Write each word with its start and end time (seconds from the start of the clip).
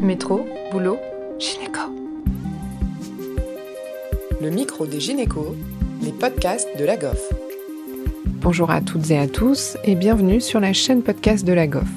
Métro, 0.00 0.46
boulot, 0.70 0.98
gynéco. 1.38 1.80
Le 4.42 4.50
micro 4.50 4.86
des 4.86 5.00
gynécos, 5.00 5.54
les 6.02 6.12
podcasts 6.12 6.68
de 6.78 6.84
la 6.84 6.96
GOF. 6.96 7.32
Bonjour 8.42 8.70
à 8.70 8.82
toutes 8.82 9.10
et 9.10 9.18
à 9.18 9.26
tous 9.26 9.78
et 9.84 9.94
bienvenue 9.94 10.42
sur 10.42 10.60
la 10.60 10.74
chaîne 10.74 11.02
podcast 11.02 11.46
de 11.46 11.54
la 11.54 11.66
GOF. 11.66 11.88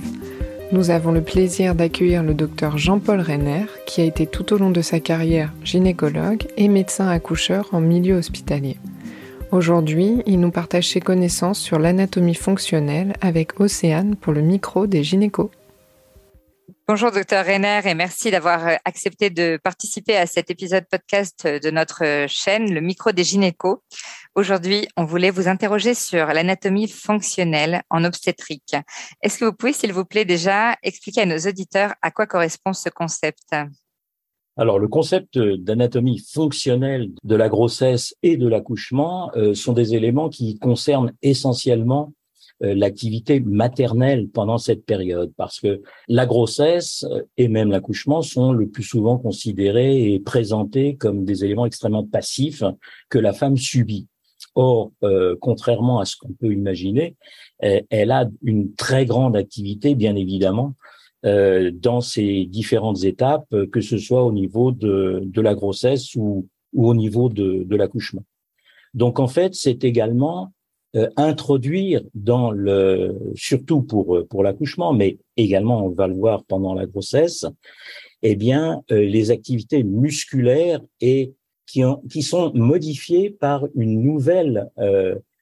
Nous 0.71 0.91
avons 0.91 1.11
le 1.11 1.21
plaisir 1.21 1.75
d'accueillir 1.75 2.23
le 2.23 2.33
docteur 2.33 2.77
Jean-Paul 2.77 3.19
Renner, 3.19 3.65
qui 3.85 3.99
a 3.99 4.05
été 4.05 4.25
tout 4.25 4.53
au 4.53 4.57
long 4.57 4.71
de 4.71 4.81
sa 4.81 5.01
carrière 5.01 5.51
gynécologue 5.65 6.47
et 6.55 6.69
médecin 6.69 7.07
accoucheur 7.09 7.67
en 7.73 7.81
milieu 7.81 8.15
hospitalier. 8.15 8.77
Aujourd'hui, 9.51 10.21
il 10.25 10.39
nous 10.39 10.51
partage 10.51 10.89
ses 10.89 11.01
connaissances 11.01 11.59
sur 11.59 11.79
l'anatomie 11.79 12.35
fonctionnelle 12.35 13.13
avec 13.19 13.59
Océane 13.59 14.15
pour 14.15 14.31
le 14.31 14.41
micro 14.41 14.87
des 14.87 15.03
gynécos. 15.03 15.51
Bonjour 16.89 17.11
docteur 17.11 17.45
Renner 17.45 17.81
et 17.85 17.93
merci 17.93 18.31
d'avoir 18.31 18.67
euh, 18.67 18.75
accepté 18.83 19.29
de 19.29 19.59
participer 19.63 20.15
à 20.15 20.25
cet 20.25 20.49
épisode 20.49 20.85
podcast 20.89 21.45
de 21.45 21.69
notre 21.69 22.03
euh, 22.03 22.25
chaîne, 22.27 22.73
le 22.73 22.81
micro 22.81 23.11
des 23.11 23.23
gynécos. 23.23 23.77
Aujourd'hui, 24.33 24.87
on 24.97 25.05
voulait 25.05 25.29
vous 25.29 25.47
interroger 25.47 25.93
sur 25.93 26.25
l'anatomie 26.25 26.87
fonctionnelle 26.87 27.83
en 27.91 28.03
obstétrique. 28.05 28.75
Est-ce 29.21 29.37
que 29.37 29.45
vous 29.45 29.53
pouvez, 29.53 29.71
s'il 29.71 29.93
vous 29.93 30.03
plaît, 30.03 30.25
déjà 30.25 30.77
expliquer 30.81 31.21
à 31.21 31.25
nos 31.27 31.37
auditeurs 31.37 31.93
à 32.01 32.09
quoi 32.09 32.25
correspond 32.25 32.73
ce 32.73 32.89
concept? 32.89 33.53
Alors, 34.57 34.79
le 34.79 34.87
concept 34.87 35.37
d'anatomie 35.37 36.19
fonctionnelle 36.33 37.11
de 37.23 37.35
la 37.35 37.49
grossesse 37.49 38.15
et 38.23 38.35
de 38.35 38.47
l'accouchement 38.47 39.31
euh, 39.35 39.53
sont 39.53 39.73
des 39.73 39.93
éléments 39.93 40.27
qui 40.27 40.57
concernent 40.57 41.13
essentiellement 41.21 42.07
euh, 42.07 42.18
l'activité 42.61 43.39
maternelle 43.39 44.27
pendant 44.29 44.57
cette 44.57 44.85
période, 44.85 45.31
parce 45.37 45.59
que 45.59 45.81
la 46.07 46.25
grossesse 46.25 47.05
euh, 47.09 47.21
et 47.37 47.47
même 47.47 47.71
l'accouchement 47.71 48.21
sont 48.21 48.51
le 48.51 48.67
plus 48.67 48.83
souvent 48.83 49.17
considérés 49.17 50.13
et 50.13 50.19
présentés 50.19 50.95
comme 50.95 51.25
des 51.25 51.45
éléments 51.45 51.65
extrêmement 51.65 52.05
passifs 52.05 52.63
que 53.09 53.17
la 53.17 53.33
femme 53.33 53.57
subit. 53.57 54.07
Or, 54.55 54.91
euh, 55.03 55.35
contrairement 55.39 55.99
à 55.99 56.05
ce 56.05 56.15
qu'on 56.17 56.33
peut 56.33 56.51
imaginer, 56.51 57.15
elle, 57.59 58.11
a 58.11 58.29
une 58.41 58.73
très 58.75 59.05
grande 59.05 59.35
activité, 59.35 59.95
bien 59.95 60.15
évidemment, 60.15 60.75
euh, 61.25 61.71
dans 61.73 62.01
ces 62.01 62.45
différentes 62.45 63.03
étapes, 63.03 63.53
que 63.71 63.81
ce 63.81 63.97
soit 63.97 64.23
au 64.23 64.31
niveau 64.31 64.71
de, 64.71 65.21
de 65.25 65.41
la 65.41 65.55
grossesse 65.55 66.15
ou, 66.15 66.47
ou 66.73 66.89
au 66.89 66.93
niveau 66.93 67.29
de, 67.29 67.63
de 67.63 67.75
l'accouchement. 67.75 68.23
Donc, 68.93 69.19
en 69.19 69.27
fait, 69.27 69.55
c'est 69.55 69.83
également 69.83 70.53
euh, 70.95 71.07
introduire 71.17 72.01
dans 72.15 72.49
le, 72.49 73.15
surtout 73.35 73.83
pour 73.83 74.15
euh, 74.15 74.25
pour 74.25 74.41
l'accouchement, 74.43 74.91
mais 74.91 75.19
également 75.37 75.85
on 75.85 75.89
va 75.89 76.07
le 76.07 76.15
voir 76.15 76.43
pendant 76.45 76.73
la 76.73 76.87
grossesse, 76.87 77.45
eh 78.23 78.35
bien 78.35 78.81
euh, 78.91 79.01
les 79.01 79.29
activités 79.29 79.83
musculaires 79.83 80.81
et 80.99 81.35
qui, 81.67 81.85
ont, 81.85 82.01
qui 82.09 82.23
sont 82.23 82.51
modifiées 82.55 83.29
par 83.29 83.67
une 83.75 84.01
nouvelle 84.01 84.71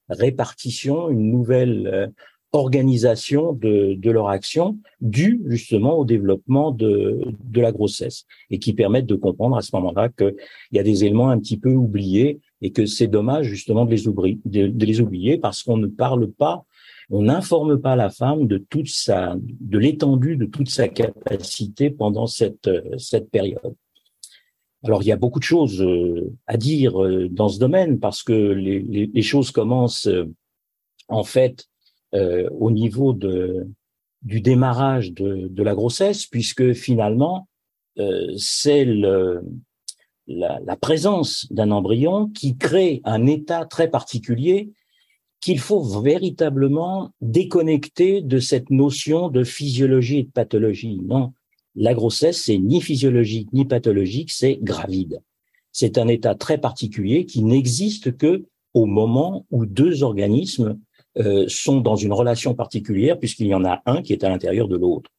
répartition, 0.10 1.10
une 1.10 1.32
nouvelle 1.32 2.12
organisation 2.52 3.54
de, 3.54 3.94
de 3.94 4.12
leur 4.12 4.28
action 4.28 4.78
due 5.00 5.42
justement 5.46 5.98
au 5.98 6.04
développement 6.04 6.72
de, 6.72 7.22
de 7.46 7.62
la 7.62 7.72
grossesse 7.72 8.26
et 8.50 8.60
qui 8.60 8.74
permettent 8.74 9.06
de 9.06 9.16
comprendre 9.16 9.56
à 9.56 9.62
ce 9.62 9.74
moment-là 9.78 10.10
qu'il 10.10 10.36
y 10.74 10.80
a 10.80 10.84
des 10.84 11.06
éléments 11.06 11.30
un 11.30 11.40
petit 11.40 11.58
peu 11.58 11.74
oubliés 11.74 12.42
et 12.62 12.72
que 12.72 12.86
c'est 12.86 13.08
dommage 13.08 13.48
justement 13.48 13.86
de 13.86 13.92
les 13.92 14.08
oublier, 14.08 14.40
de, 14.46 14.86
les 14.86 15.02
oublier 15.02 15.38
parce 15.38 15.64
qu'on 15.64 15.78
ne 15.78 15.88
parle 15.88 16.32
pas, 16.32 16.66
on 17.10 17.24
n'informe 17.24 17.80
pas 17.80 17.96
la 17.96 18.10
femme 18.10 18.48
de 18.48 18.58
toute 18.58 18.90
sa, 18.90 19.36
de 19.38 19.78
l'étendue 19.78 20.38
de 20.38 20.46
toute 20.46 20.70
sa 20.70 20.88
capacité 20.88 21.90
pendant 21.90 22.28
cette, 22.28 22.70
cette 22.98 23.30
période. 23.30 23.76
Alors 24.84 25.04
il 25.04 25.08
y 25.08 25.12
a 25.12 25.18
beaucoup 25.18 25.40
de 25.40 25.44
choses 25.44 25.82
euh, 25.82 26.32
à 26.46 26.58
dire 26.58 27.04
euh, 27.04 27.28
dans 27.30 27.50
ce 27.50 27.60
domaine 27.60 28.00
parce 28.00 28.24
que 28.24 28.34
les, 28.34 28.80
les, 28.80 29.10
les 29.12 29.22
choses 29.22 29.52
commencent 29.52 30.08
euh, 30.08 30.26
en 31.08 31.24
fait 31.24 31.68
euh, 32.14 32.48
au 32.52 32.72
niveau 32.72 33.12
de, 33.12 33.68
du 34.22 34.40
démarrage 34.40 35.12
de, 35.12 35.48
de, 35.50 35.64
la 35.64 35.76
grossesse, 35.76 36.26
puisque 36.26 36.72
finalement, 36.72 37.50
euh, 38.00 38.34
c'est 38.38 38.86
la, 40.28 40.60
la, 40.66 40.76
présence 40.76 41.48
d'un 41.52 41.72
embryon 41.72 42.30
qui 42.30 42.58
crée 42.58 43.02
un 43.06 43.26
état 43.26 43.66
très 43.66 43.90
particulier 43.90 44.72
qu'il 45.40 45.60
faut 45.60 45.82
véritablement 46.02 47.12
déconnecter 47.22 48.22
de 48.22 48.40
cette 48.40 48.70
notion 48.70 49.30
de 49.30 49.44
physiologie 49.44 50.20
et 50.20 50.24
de 50.24 50.32
pathologie. 50.32 51.00
Non, 51.04 51.34
la 51.76 51.94
grossesse, 51.94 52.44
c'est 52.44 52.58
ni 52.58 52.82
physiologique 52.82 53.54
ni 53.54 53.66
pathologique, 53.66 54.32
c'est 54.32 54.58
gravide. 54.62 55.22
C'est 55.72 55.98
un 56.00 56.08
état 56.08 56.34
très 56.34 56.58
particulier 56.58 57.26
qui 57.26 57.44
n'existe 57.44 58.18
que 58.18 58.46
au 58.74 58.86
moment 58.86 59.46
où 59.52 59.66
deux 59.66 60.04
organismes 60.04 60.80
euh, 61.20 61.46
sont 61.48 61.80
dans 61.82 61.96
une 61.96 62.14
relation 62.14 62.56
particulière 62.56 63.20
puisqu'il 63.20 63.48
y 63.48 63.54
en 63.54 63.64
a 63.64 63.82
un 63.86 64.02
qui 64.02 64.14
est 64.14 64.24
à 64.24 64.30
l'intérieur 64.30 64.68
de 64.68 64.76
l'autre. 64.76 65.12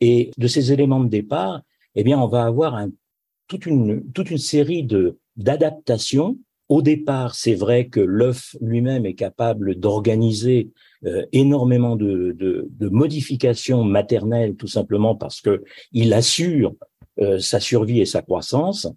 Et 0.00 0.32
de 0.36 0.48
ces 0.48 0.72
éléments 0.72 1.00
de 1.00 1.08
départ, 1.08 1.62
eh 1.94 2.02
bien, 2.02 2.18
on 2.20 2.26
va 2.26 2.44
avoir 2.44 2.74
un, 2.74 2.90
toute 3.58 4.30
une 4.30 4.38
série 4.38 4.84
de 4.84 5.18
d'adaptations. 5.36 6.38
Au 6.68 6.82
départ, 6.82 7.34
c'est 7.34 7.54
vrai 7.54 7.88
que 7.88 8.00
l'œuf 8.00 8.56
lui-même 8.60 9.04
est 9.04 9.14
capable 9.14 9.74
d'organiser 9.74 10.70
euh, 11.04 11.26
énormément 11.32 11.96
de, 11.96 12.34
de, 12.38 12.68
de, 12.70 12.88
modifications 12.88 13.84
maternelles, 13.84 14.54
tout 14.54 14.68
simplement 14.68 15.14
parce 15.14 15.40
que 15.40 15.62
il 15.92 16.12
assure 16.14 16.74
euh, 17.20 17.38
sa 17.38 17.60
survie 17.60 18.00
et 18.00 18.06
sa 18.06 18.22
croissance. 18.22 18.88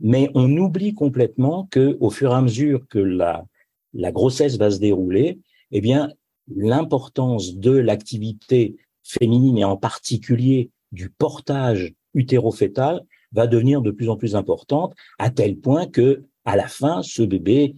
Mais 0.00 0.30
on 0.34 0.56
oublie 0.56 0.94
complètement 0.94 1.68
que, 1.70 1.96
au 2.00 2.10
fur 2.10 2.32
et 2.32 2.34
à 2.34 2.40
mesure 2.40 2.80
que 2.88 2.98
la 2.98 3.44
la 3.92 4.12
grossesse 4.12 4.56
va 4.56 4.70
se 4.70 4.78
dérouler, 4.78 5.40
eh 5.70 5.80
bien, 5.80 6.12
l'importance 6.54 7.56
de 7.56 7.72
l'activité 7.72 8.76
féminine 9.02 9.58
et 9.58 9.64
en 9.64 9.76
particulier 9.76 10.70
du 10.92 11.10
portage 11.10 11.92
utérofétal 12.14 13.02
va 13.32 13.46
devenir 13.46 13.82
de 13.82 13.90
plus 13.90 14.08
en 14.08 14.16
plus 14.16 14.36
importante 14.36 14.94
à 15.18 15.30
tel 15.30 15.56
point 15.56 15.86
que 15.86 16.24
à 16.44 16.56
la 16.56 16.68
fin 16.68 17.02
ce 17.02 17.22
bébé 17.22 17.76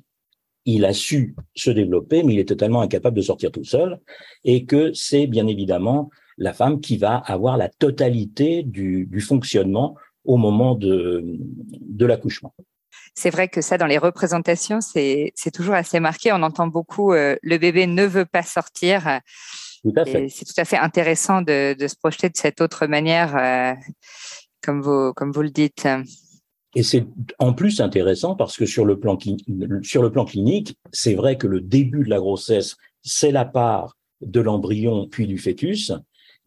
il 0.64 0.84
a 0.84 0.92
su 0.92 1.34
se 1.54 1.70
développer 1.70 2.22
mais 2.22 2.34
il 2.34 2.38
est 2.38 2.48
totalement 2.48 2.80
incapable 2.80 3.16
de 3.16 3.22
sortir 3.22 3.50
tout 3.50 3.64
seul 3.64 4.00
et 4.44 4.64
que 4.64 4.92
c'est 4.92 5.26
bien 5.26 5.46
évidemment 5.46 6.10
la 6.38 6.52
femme 6.52 6.80
qui 6.80 6.96
va 6.96 7.16
avoir 7.16 7.56
la 7.56 7.68
totalité 7.68 8.62
du, 8.62 9.06
du 9.06 9.20
fonctionnement 9.20 9.96
au 10.24 10.36
moment 10.36 10.74
de, 10.74 11.24
de 11.80 12.06
l'accouchement 12.06 12.54
c'est 13.14 13.30
vrai 13.30 13.48
que 13.48 13.60
ça, 13.60 13.76
dans 13.76 13.86
les 13.86 13.98
représentations, 13.98 14.80
c'est 14.80 15.32
toujours 15.52 15.74
assez 15.74 16.00
marqué. 16.00 16.32
On 16.32 16.42
entend 16.42 16.66
beaucoup 16.66 17.12
euh, 17.12 17.36
le 17.42 17.58
bébé 17.58 17.86
ne 17.86 18.06
veut 18.06 18.24
pas 18.24 18.42
sortir. 18.42 19.20
C'est 19.84 20.44
tout 20.44 20.60
à 20.60 20.64
fait 20.64 20.76
intéressant 20.76 21.42
de, 21.42 21.74
de, 21.74 21.88
se 21.88 21.96
projeter 21.96 22.28
de 22.28 22.36
cette 22.36 22.60
autre 22.60 22.86
manière, 22.86 23.36
euh, 23.36 23.74
comme, 24.62 24.80
vous, 24.80 25.12
comme 25.14 25.32
vous 25.32 25.42
le 25.42 25.50
dites. 25.50 25.86
Et 26.74 26.82
c'est 26.82 27.06
en 27.38 27.52
plus 27.52 27.80
intéressant 27.80 28.34
parce 28.34 28.56
que 28.56 28.64
sur 28.64 28.84
le 28.84 28.98
plan, 28.98 29.18
sur 29.82 30.02
le 30.02 30.10
plan 30.10 30.24
clinique, 30.24 30.76
c'est 30.90 31.14
vrai 31.14 31.36
que 31.36 31.46
le 31.46 31.60
début 31.60 32.04
de 32.04 32.10
la 32.10 32.18
grossesse, 32.18 32.76
c'est 33.02 33.32
la 33.32 33.44
part 33.44 33.96
de 34.22 34.40
l'embryon 34.40 35.06
puis 35.10 35.26
du 35.26 35.38
fœtus. 35.38 35.92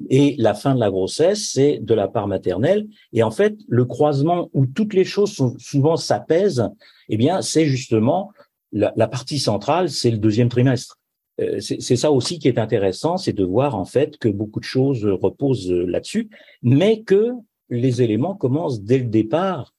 Et 0.09 0.35
la 0.37 0.53
fin 0.53 0.75
de 0.75 0.79
la 0.79 0.89
grossesse, 0.89 1.51
c'est 1.53 1.79
de 1.79 1.93
la 1.93 2.07
part 2.07 2.27
maternelle. 2.27 2.87
Et 3.13 3.23
en 3.23 3.31
fait, 3.31 3.55
le 3.67 3.85
croisement 3.85 4.49
où 4.53 4.65
toutes 4.65 4.93
les 4.93 5.05
choses 5.05 5.31
sont, 5.31 5.55
souvent 5.57 5.95
s'apaisent, 5.95 6.69
eh 7.07 7.17
bien, 7.17 7.41
c'est 7.41 7.65
justement 7.65 8.31
la, 8.73 9.07
partie 9.07 9.39
centrale, 9.39 9.89
c'est 9.89 10.11
le 10.11 10.17
deuxième 10.17 10.49
trimestre. 10.49 10.97
Euh, 11.39 11.59
c'est 11.59 11.95
ça 11.95 12.11
aussi 12.11 12.39
qui 12.39 12.47
est 12.47 12.59
intéressant, 12.59 13.17
c'est 13.17 13.33
de 13.33 13.43
voir 13.43 13.75
en 13.75 13.85
fait 13.85 14.17
que 14.17 14.29
beaucoup 14.29 14.59
de 14.59 14.65
choses 14.65 15.05
reposent 15.05 15.69
là-dessus, 15.69 16.29
mais 16.61 17.03
que 17.03 17.31
les 17.69 18.01
éléments 18.01 18.35
commencent 18.35 18.81
dès 18.81 18.99
le 18.99 19.05
départ. 19.05 19.73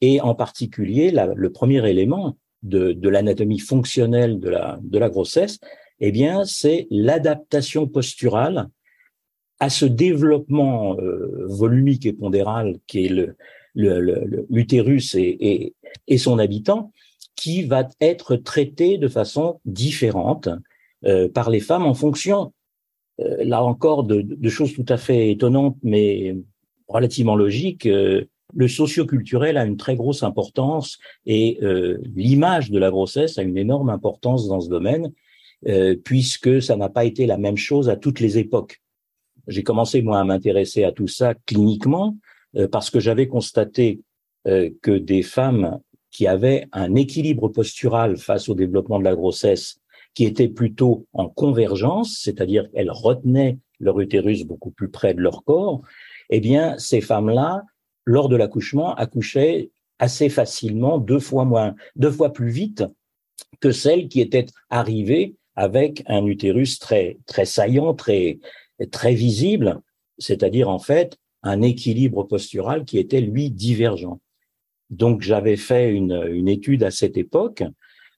Et 0.00 0.20
en 0.20 0.34
particulier, 0.34 1.12
le 1.12 1.52
premier 1.52 1.88
élément 1.88 2.36
de, 2.62 3.08
l'anatomie 3.08 3.58
fonctionnelle 3.58 4.40
de 4.40 4.48
la, 4.48 5.08
grossesse, 5.08 5.58
eh 6.00 6.12
bien, 6.12 6.44
c'est 6.44 6.86
l'adaptation 6.90 7.86
posturale 7.86 8.68
à 9.58 9.68
ce 9.68 9.84
développement 9.84 10.98
euh, 10.98 11.44
volumique 11.46 12.06
et 12.06 12.14
pondéral 12.14 12.78
qui 12.86 13.06
est 13.06 13.08
le 13.10 13.36
l'utérus 13.74 15.14
et, 15.14 15.74
son 16.18 16.38
habitant, 16.38 16.92
qui 17.36 17.62
va 17.62 17.88
être 18.00 18.36
traité 18.36 18.98
de 18.98 19.08
façon 19.08 19.60
différente 19.64 20.48
euh, 21.06 21.28
par 21.28 21.50
les 21.50 21.60
femmes 21.60 21.86
en 21.86 21.94
fonction, 21.94 22.52
euh, 23.20 23.44
là 23.44 23.62
encore, 23.62 24.04
de, 24.04 24.22
de, 24.22 24.48
choses 24.48 24.74
tout 24.74 24.84
à 24.88 24.96
fait 24.96 25.30
étonnantes, 25.30 25.76
mais 25.82 26.36
relativement 26.90 27.36
logiques. 27.36 27.86
Euh, 27.86 28.24
le 28.52 28.68
socioculturel 28.68 29.56
a 29.56 29.64
une 29.64 29.76
très 29.76 29.94
grosse 29.94 30.22
importance 30.24 30.98
et 31.24 31.60
l'image 32.16 32.72
de 32.72 32.80
la 32.80 32.90
grossesse 32.90 33.38
a 33.38 33.42
une 33.42 33.56
énorme 33.56 33.90
importance 33.90 34.48
dans 34.48 34.58
ce 34.58 34.68
domaine, 34.68 35.12
puisque 36.02 36.60
ça 36.60 36.74
n'a 36.74 36.88
pas 36.88 37.04
été 37.04 37.26
la 37.26 37.38
même 37.38 37.56
chose 37.56 37.88
à 37.88 37.94
toutes 37.94 38.18
les 38.18 38.38
époques 38.38 38.80
j'ai 39.46 39.62
commencé 39.62 40.02
moi 40.02 40.18
à 40.18 40.24
m'intéresser 40.24 40.82
à 40.82 40.90
tout 40.90 41.06
ça 41.06 41.34
cliniquement 41.46 42.16
parce 42.72 42.90
que 42.90 42.98
j'avais 42.98 43.28
constaté 43.28 44.00
que 44.44 44.98
des 44.98 45.22
femmes 45.22 45.78
qui 46.10 46.26
avaient 46.26 46.66
un 46.72 46.94
équilibre 46.96 47.48
postural 47.48 48.16
face 48.16 48.48
au 48.48 48.54
développement 48.54 48.98
de 48.98 49.04
la 49.04 49.14
grossesse 49.14 49.80
qui 50.14 50.24
était 50.24 50.48
plutôt 50.48 51.06
en 51.12 51.28
convergence, 51.28 52.18
c'est-à-dire 52.22 52.68
qu'elles 52.70 52.90
retenaient 52.90 53.58
leur 53.78 54.00
utérus 54.00 54.44
beaucoup 54.44 54.70
plus 54.70 54.90
près 54.90 55.14
de 55.14 55.20
leur 55.20 55.44
corps, 55.44 55.82
eh 56.30 56.40
bien, 56.40 56.78
ces 56.78 57.00
femmes-là, 57.00 57.64
lors 58.04 58.28
de 58.28 58.36
l'accouchement, 58.36 58.94
accouchaient 58.94 59.70
assez 59.98 60.28
facilement, 60.28 60.98
deux 60.98 61.18
fois 61.18 61.44
moins, 61.44 61.74
deux 61.96 62.10
fois 62.10 62.32
plus 62.32 62.50
vite 62.50 62.84
que 63.60 63.72
celles 63.72 64.08
qui 64.08 64.20
étaient 64.20 64.46
arrivées 64.70 65.36
avec 65.56 66.02
un 66.06 66.24
utérus 66.24 66.78
très, 66.78 67.18
très 67.26 67.44
saillant, 67.44 67.94
très, 67.94 68.38
très 68.90 69.14
visible, 69.14 69.80
c'est-à-dire 70.18 70.68
en 70.68 70.78
fait 70.78 71.18
un 71.42 71.60
équilibre 71.62 72.24
postural 72.24 72.84
qui 72.84 72.98
était 72.98 73.20
lui 73.20 73.50
divergent. 73.50 74.18
Donc 74.88 75.20
j'avais 75.20 75.56
fait 75.56 75.90
une, 75.90 76.28
une 76.30 76.48
étude 76.48 76.82
à 76.82 76.90
cette 76.90 77.16
époque 77.16 77.62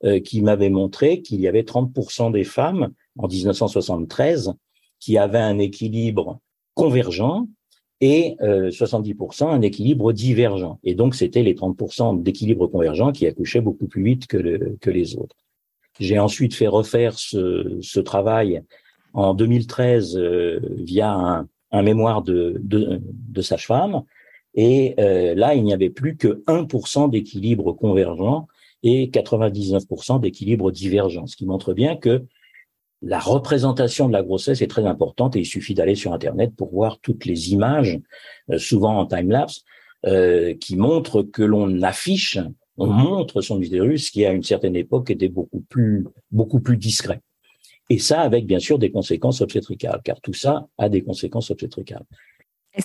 euh, 0.04 0.20
qui 0.20 0.42
m'avait 0.42 0.70
montré 0.70 1.22
qu'il 1.22 1.40
y 1.40 1.48
avait 1.48 1.62
30% 1.62 2.32
des 2.32 2.44
femmes 2.44 2.92
en 3.18 3.28
1973 3.28 4.52
qui 4.98 5.18
avaient 5.18 5.38
un 5.38 5.58
équilibre 5.58 6.40
convergent 6.74 7.46
et 8.02 8.36
70% 8.40 9.44
euh, 9.44 9.46
un 9.46 9.62
équilibre 9.62 10.12
divergent. 10.12 10.80
Et 10.82 10.96
donc, 10.96 11.14
c'était 11.14 11.44
les 11.44 11.54
30% 11.54 12.20
d'équilibre 12.20 12.66
convergent 12.66 13.12
qui 13.12 13.28
accouchaient 13.28 13.60
beaucoup 13.60 13.86
plus 13.86 14.02
vite 14.02 14.26
que, 14.26 14.76
que 14.80 14.90
les 14.90 15.16
autres. 15.16 15.36
J'ai 16.00 16.18
ensuite 16.18 16.52
fait 16.54 16.66
refaire 16.66 17.16
ce, 17.16 17.78
ce 17.80 18.00
travail 18.00 18.62
en 19.14 19.34
2013 19.34 20.16
euh, 20.16 20.58
via 20.78 21.12
un, 21.12 21.48
un, 21.70 21.82
mémoire 21.82 22.22
de, 22.22 22.60
de, 22.60 23.00
de 23.04 23.40
sage-femme. 23.40 24.02
Et 24.54 24.94
là, 24.98 25.54
il 25.54 25.62
n'y 25.64 25.72
avait 25.72 25.88
plus 25.88 26.16
que 26.16 26.42
1% 26.46 27.08
d'équilibre 27.08 27.72
convergent 27.72 28.46
et 28.82 29.06
99% 29.06 30.20
d'équilibre 30.20 30.70
divergent, 30.70 31.26
ce 31.26 31.36
qui 31.36 31.46
montre 31.46 31.72
bien 31.72 31.96
que 31.96 32.26
la 33.02 33.18
représentation 33.18 34.06
de 34.06 34.12
la 34.12 34.22
grossesse 34.22 34.62
est 34.62 34.68
très 34.68 34.86
importante 34.86 35.34
et 35.36 35.40
il 35.40 35.46
suffit 35.46 35.74
d'aller 35.74 35.96
sur 35.96 36.12
Internet 36.12 36.54
pour 36.56 36.70
voir 36.72 36.98
toutes 37.00 37.24
les 37.24 37.52
images, 37.52 37.98
euh, 38.50 38.58
souvent 38.58 38.98
en 38.98 39.06
time-lapse, 39.06 39.64
euh, 40.06 40.54
qui 40.54 40.76
montrent 40.76 41.22
que 41.22 41.42
l'on 41.42 41.82
affiche, 41.82 42.38
on 42.78 42.86
montre 42.86 43.40
son 43.40 43.60
utérus 43.60 44.10
qui 44.10 44.24
à 44.24 44.32
une 44.32 44.42
certaine 44.42 44.76
époque 44.76 45.10
était 45.10 45.28
beaucoup 45.28 45.60
plus, 45.68 46.06
beaucoup 46.30 46.60
plus 46.60 46.76
discret. 46.76 47.20
Et 47.90 47.98
ça 47.98 48.20
avec 48.20 48.46
bien 48.46 48.60
sûr 48.60 48.78
des 48.78 48.90
conséquences 48.90 49.40
obstétricales, 49.40 50.00
car 50.04 50.20
tout 50.20 50.32
ça 50.32 50.66
a 50.78 50.88
des 50.88 51.02
conséquences 51.02 51.50
obstétricales. 51.50 52.04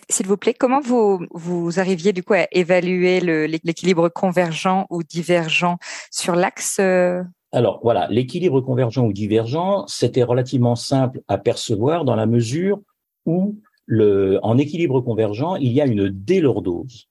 S'il 0.10 0.28
vous 0.28 0.36
plaît, 0.36 0.54
comment 0.54 0.82
vous, 0.82 1.26
vous 1.32 1.80
arriviez 1.80 2.12
du 2.12 2.22
coup 2.22 2.34
à 2.34 2.48
évaluer 2.52 3.22
l'équilibre 3.48 4.10
convergent 4.10 4.86
ou 4.90 5.04
divergent 5.04 5.78
sur 6.12 6.36
l'axe 6.36 6.78
euh? 6.80 7.24
Alors 7.52 7.80
voilà, 7.82 8.08
l'équilibre 8.10 8.62
convergent 8.62 9.06
ou 9.06 9.14
divergent, 9.14 9.86
c'était 9.88 10.24
relativement 10.24 10.76
simple 10.76 11.22
à 11.28 11.38
percevoir 11.38 12.04
dans 12.04 12.16
la 12.16 12.26
mesure 12.26 12.82
où 13.26 13.58
en 13.90 14.58
équilibre 14.58 15.00
convergent, 15.02 15.56
il 15.62 15.72
y 15.72 15.80
a 15.80 15.86
une 15.86 16.10
délordose. 16.10 17.08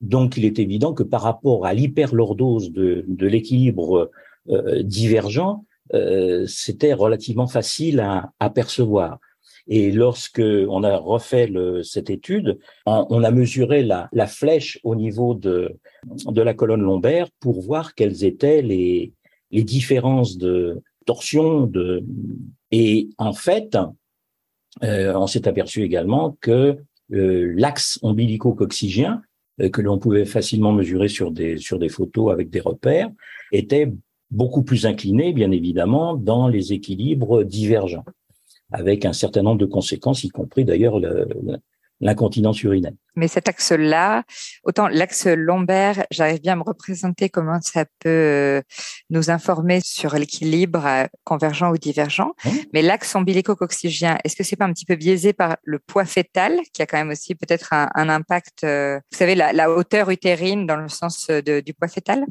Donc 0.00 0.36
il 0.36 0.44
est 0.44 0.58
évident 0.58 0.94
que 0.94 1.02
par 1.02 1.22
rapport 1.22 1.66
à 1.66 1.74
l'hyperlordose 1.74 2.72
de, 2.72 3.26
l'équilibre 3.26 4.10
euh, 4.48 4.82
divergent, 4.82 5.64
euh, 5.92 6.46
c'était 6.46 6.94
relativement 6.94 7.46
facile 7.46 8.00
à, 8.00 8.32
à 8.40 8.48
percevoir. 8.48 9.18
Et 9.66 9.92
lorsque 9.92 10.42
on 10.42 10.82
a 10.82 10.96
refait 10.96 11.50
cette 11.82 12.10
étude, 12.10 12.58
on, 12.84 13.22
a 13.22 13.30
mesuré 13.30 13.82
la, 13.82 14.26
flèche 14.26 14.78
au 14.82 14.94
niveau 14.94 15.34
de, 15.34 15.78
de 16.26 16.42
la 16.42 16.52
colonne 16.52 16.82
lombaire 16.82 17.28
pour 17.40 17.62
voir 17.62 17.94
quelles 17.94 18.24
étaient 18.24 18.60
les, 18.60 19.14
les 19.54 19.62
différences 19.62 20.36
de 20.36 20.82
torsion. 21.06 21.66
De, 21.66 22.04
et 22.70 23.08
en 23.18 23.32
fait, 23.32 23.78
euh, 24.82 25.14
on 25.14 25.26
s'est 25.26 25.48
aperçu 25.48 25.82
également 25.82 26.36
que 26.40 26.76
euh, 27.12 27.54
l'axe 27.56 27.98
ombilico-coccygien, 28.02 29.22
euh, 29.60 29.70
que 29.70 29.80
l'on 29.80 29.98
pouvait 29.98 30.24
facilement 30.24 30.72
mesurer 30.72 31.08
sur 31.08 31.30
des, 31.30 31.56
sur 31.58 31.78
des 31.78 31.88
photos 31.88 32.32
avec 32.32 32.50
des 32.50 32.60
repères, 32.60 33.10
était 33.52 33.92
beaucoup 34.30 34.64
plus 34.64 34.86
incliné, 34.86 35.32
bien 35.32 35.52
évidemment, 35.52 36.16
dans 36.16 36.48
les 36.48 36.72
équilibres 36.72 37.44
divergents 37.44 38.04
avec 38.72 39.04
un 39.04 39.12
certain 39.12 39.42
nombre 39.42 39.60
de 39.60 39.66
conséquences, 39.66 40.24
y 40.24 40.30
compris 40.30 40.64
d'ailleurs 40.64 40.98
l'incontinence 42.04 42.62
urinaire. 42.62 42.92
Mais 43.16 43.28
cet 43.28 43.48
axe-là, 43.48 44.24
autant 44.64 44.88
l'axe 44.88 45.26
lombaire, 45.26 46.04
j'arrive 46.10 46.40
bien 46.40 46.52
à 46.52 46.56
me 46.56 46.62
représenter 46.62 47.28
comment 47.28 47.60
ça 47.60 47.84
peut 48.00 48.08
euh, 48.08 48.62
nous 49.08 49.30
informer 49.30 49.80
sur 49.82 50.14
l'équilibre 50.14 50.84
euh, 50.84 51.06
convergent 51.24 51.70
ou 51.70 51.78
divergent. 51.78 52.32
Mmh. 52.44 52.50
Mais 52.72 52.82
l'axe 52.82 53.14
ombilico-coccygien, 53.14 54.18
est-ce 54.24 54.36
que 54.36 54.42
c'est 54.42 54.56
pas 54.56 54.66
un 54.66 54.72
petit 54.72 54.84
peu 54.84 54.96
biaisé 54.96 55.32
par 55.32 55.56
le 55.62 55.78
poids 55.78 56.04
fœtal, 56.04 56.60
qui 56.72 56.82
a 56.82 56.86
quand 56.86 56.98
même 56.98 57.10
aussi 57.10 57.34
peut-être 57.34 57.72
un, 57.72 58.08
impact, 58.08 58.64
euh, 58.64 59.00
vous 59.10 59.18
savez, 59.18 59.34
la, 59.34 59.70
hauteur 59.70 60.10
utérine 60.10 60.66
dans 60.66 60.76
le 60.76 60.88
sens 60.88 61.30
du 61.30 61.74
poids 61.74 61.88
fœtal? 61.88 62.24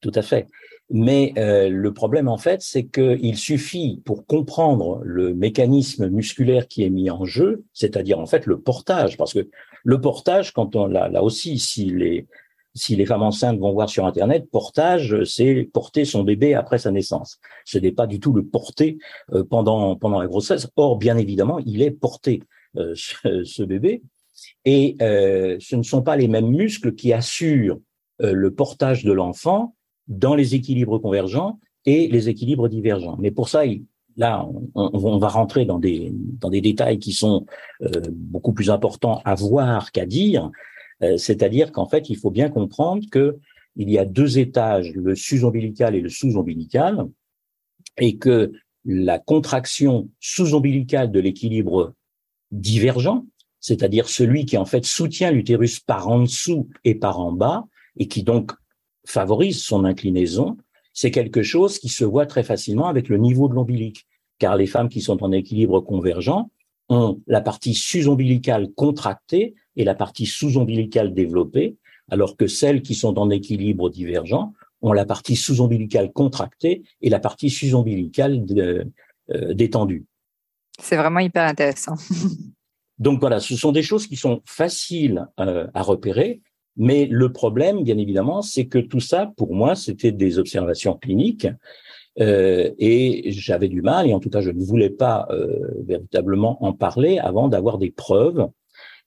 Tout 0.00 0.12
à 0.14 0.22
fait. 0.22 0.46
Mais 0.90 1.34
euh, 1.36 1.68
le 1.68 1.92
problème, 1.92 2.28
en 2.28 2.38
fait, 2.38 2.62
c'est 2.62 2.86
qu'il 2.86 3.36
suffit 3.36 4.00
pour 4.04 4.26
comprendre 4.26 5.00
le 5.04 5.34
mécanisme 5.34 6.08
musculaire 6.08 6.66
qui 6.66 6.82
est 6.82 6.88
mis 6.88 7.10
en 7.10 7.24
jeu, 7.24 7.64
c'est-à-dire 7.74 8.18
en 8.18 8.26
fait 8.26 8.46
le 8.46 8.60
portage, 8.60 9.16
parce 9.18 9.34
que 9.34 9.48
le 9.84 10.00
portage, 10.00 10.52
quand 10.52 10.76
on 10.76 10.86
là, 10.86 11.08
là 11.08 11.22
aussi, 11.22 11.58
si 11.58 11.90
les 11.90 12.26
si 12.74 12.94
les 12.94 13.06
femmes 13.06 13.22
enceintes 13.22 13.58
vont 13.58 13.72
voir 13.72 13.88
sur 13.88 14.06
Internet, 14.06 14.48
portage, 14.50 15.24
c'est 15.24 15.68
porter 15.72 16.04
son 16.04 16.22
bébé 16.22 16.54
après 16.54 16.78
sa 16.78 16.92
naissance. 16.92 17.40
Ce 17.64 17.76
n'est 17.76 17.92
pas 17.92 18.06
du 18.06 18.20
tout 18.20 18.32
le 18.32 18.44
porter 18.44 18.98
euh, 19.32 19.42
pendant 19.42 19.96
pendant 19.96 20.20
la 20.20 20.28
grossesse. 20.28 20.68
Or, 20.76 20.96
bien 20.96 21.16
évidemment, 21.16 21.58
il 21.66 21.82
est 21.82 21.90
porté 21.90 22.42
euh, 22.76 22.94
ce, 23.24 23.42
ce, 23.42 23.62
bébé, 23.64 24.02
et 24.64 24.96
ce 25.00 25.76
ne 25.76 25.82
sont 25.82 26.02
pas 26.02 26.16
les 26.16 26.28
mêmes 26.28 26.48
muscles 26.48 26.94
qui 26.94 27.12
assurent 27.12 27.78
le 28.20 28.52
portage 28.52 29.04
de 29.04 29.12
l'enfant 29.12 29.74
dans 30.08 30.34
les 30.34 30.54
équilibres 30.54 30.98
convergents 30.98 31.60
et 31.86 32.08
les 32.08 32.28
équilibres 32.28 32.68
divergents. 32.68 33.16
Mais 33.18 33.30
pour 33.30 33.48
ça, 33.48 33.62
là, 34.16 34.46
on, 34.74 35.18
va 35.18 35.28
rentrer 35.28 35.64
dans 35.64 35.78
des, 35.78 36.10
dans 36.12 36.50
des 36.50 36.60
détails 36.60 36.98
qui 36.98 37.12
sont 37.12 37.46
euh, 37.82 37.88
beaucoup 38.10 38.52
plus 38.52 38.70
importants 38.70 39.22
à 39.24 39.34
voir 39.34 39.92
qu'à 39.92 40.06
dire. 40.06 40.50
Euh, 41.02 41.16
c'est-à-dire 41.16 41.72
qu'en 41.72 41.86
fait, 41.86 42.10
il 42.10 42.16
faut 42.16 42.30
bien 42.30 42.48
comprendre 42.48 43.04
que 43.10 43.38
il 43.76 43.90
y 43.90 43.98
a 43.98 44.04
deux 44.04 44.40
étages, 44.40 44.92
le 44.94 45.14
sus-ombilical 45.14 45.94
et 45.94 46.00
le 46.00 46.08
sous-ombilical, 46.08 47.06
et 47.96 48.16
que 48.16 48.52
la 48.84 49.20
contraction 49.20 50.10
sous-ombilicale 50.18 51.12
de 51.12 51.20
l'équilibre 51.20 51.94
divergent, 52.50 53.24
c'est-à-dire 53.60 54.08
celui 54.08 54.46
qui 54.46 54.56
en 54.56 54.64
fait 54.64 54.84
soutient 54.84 55.30
l'utérus 55.30 55.78
par 55.78 56.08
en 56.08 56.20
dessous 56.20 56.68
et 56.84 56.96
par 56.96 57.20
en 57.20 57.32
bas, 57.32 57.66
et 57.96 58.08
qui 58.08 58.24
donc 58.24 58.52
favorise 59.08 59.62
son 59.62 59.84
inclinaison, 59.84 60.56
c'est 60.92 61.10
quelque 61.10 61.42
chose 61.42 61.78
qui 61.78 61.88
se 61.88 62.04
voit 62.04 62.26
très 62.26 62.42
facilement 62.42 62.88
avec 62.88 63.08
le 63.08 63.16
niveau 63.16 63.48
de 63.48 63.54
l'ombilic, 63.54 64.06
car 64.38 64.56
les 64.56 64.66
femmes 64.66 64.88
qui 64.88 65.00
sont 65.00 65.22
en 65.22 65.32
équilibre 65.32 65.80
convergent 65.80 66.50
ont 66.88 67.20
la 67.26 67.40
partie 67.40 67.74
sus-ombilicale 67.74 68.68
contractée 68.74 69.54
et 69.76 69.84
la 69.84 69.94
partie 69.94 70.26
sous-ombilicale 70.26 71.14
développée, 71.14 71.76
alors 72.10 72.36
que 72.36 72.46
celles 72.46 72.82
qui 72.82 72.94
sont 72.94 73.18
en 73.18 73.30
équilibre 73.30 73.90
divergent 73.90 74.52
ont 74.80 74.92
la 74.92 75.04
partie 75.04 75.36
sous-ombilicale 75.36 76.12
contractée 76.12 76.82
et 77.00 77.10
la 77.10 77.18
partie 77.18 77.50
sus-ombilicale 77.50 78.46
euh, 78.56 79.54
détendue. 79.54 80.06
C'est 80.80 80.96
vraiment 80.96 81.20
hyper 81.20 81.44
intéressant. 81.44 81.96
Donc 82.98 83.20
voilà, 83.20 83.40
ce 83.40 83.56
sont 83.56 83.72
des 83.72 83.82
choses 83.82 84.06
qui 84.06 84.16
sont 84.16 84.42
faciles 84.44 85.26
euh, 85.40 85.66
à 85.74 85.82
repérer 85.82 86.40
mais 86.78 87.06
le 87.06 87.32
problème, 87.32 87.82
bien 87.82 87.98
évidemment, 87.98 88.40
c'est 88.40 88.66
que 88.66 88.78
tout 88.78 89.00
ça, 89.00 89.32
pour 89.36 89.54
moi, 89.54 89.74
c'était 89.74 90.12
des 90.12 90.38
observations 90.38 90.94
cliniques. 90.94 91.48
Euh, 92.20 92.70
et 92.78 93.30
j'avais 93.30 93.68
du 93.68 93.82
mal, 93.82 94.08
et 94.08 94.14
en 94.14 94.20
tout 94.20 94.30
cas, 94.30 94.40
je 94.40 94.50
ne 94.50 94.64
voulais 94.64 94.90
pas 94.90 95.28
euh, 95.30 95.58
véritablement 95.86 96.64
en 96.64 96.72
parler 96.72 97.18
avant 97.18 97.48
d'avoir 97.48 97.78
des 97.78 97.90
preuves. 97.90 98.48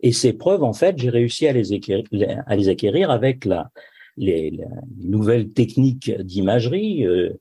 Et 0.01 0.11
ces 0.11 0.33
preuves, 0.33 0.63
en 0.63 0.73
fait, 0.73 0.97
j'ai 0.97 1.09
réussi 1.09 1.47
à 1.47 1.53
les, 1.53 1.73
acquérir, 1.73 2.05
à 2.45 2.55
les 2.55 2.69
acquérir 2.69 3.11
avec 3.11 3.45
la, 3.45 3.69
les, 4.17 4.57
nouvelles 4.97 5.49
techniques 5.49 6.11
d'imagerie, 6.21 7.05
euh, 7.05 7.33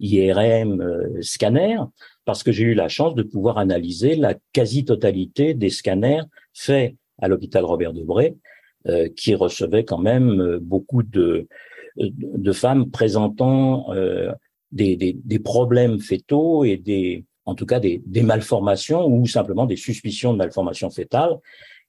IRM, 0.00 0.80
euh, 0.80 1.22
scanner, 1.22 1.78
parce 2.24 2.42
que 2.42 2.52
j'ai 2.52 2.64
eu 2.64 2.74
la 2.74 2.88
chance 2.88 3.14
de 3.14 3.22
pouvoir 3.22 3.58
analyser 3.58 4.14
la 4.16 4.34
quasi-totalité 4.52 5.54
des 5.54 5.70
scanners 5.70 6.22
faits 6.52 6.94
à 7.20 7.28
l'hôpital 7.28 7.64
Robert 7.64 7.92
Debré 7.92 8.36
qui 9.16 9.34
recevait 9.34 9.84
quand 9.84 9.98
même 9.98 10.40
euh, 10.40 10.58
beaucoup 10.60 11.02
de, 11.02 11.46
de 11.96 12.52
femmes 12.52 12.90
présentant 12.90 13.92
euh, 13.92 14.32
des, 14.72 14.96
des, 14.96 15.16
des, 15.24 15.38
problèmes 15.38 15.98
fétaux 15.98 16.64
et 16.64 16.76
des, 16.76 17.24
en 17.44 17.54
tout 17.54 17.66
cas 17.66 17.80
des, 17.80 18.02
des 18.06 18.22
malformations 18.22 19.06
ou 19.06 19.26
simplement 19.26 19.66
des 19.66 19.76
suspicions 19.76 20.32
de 20.32 20.38
malformations 20.38 20.90
fétales. 20.90 21.36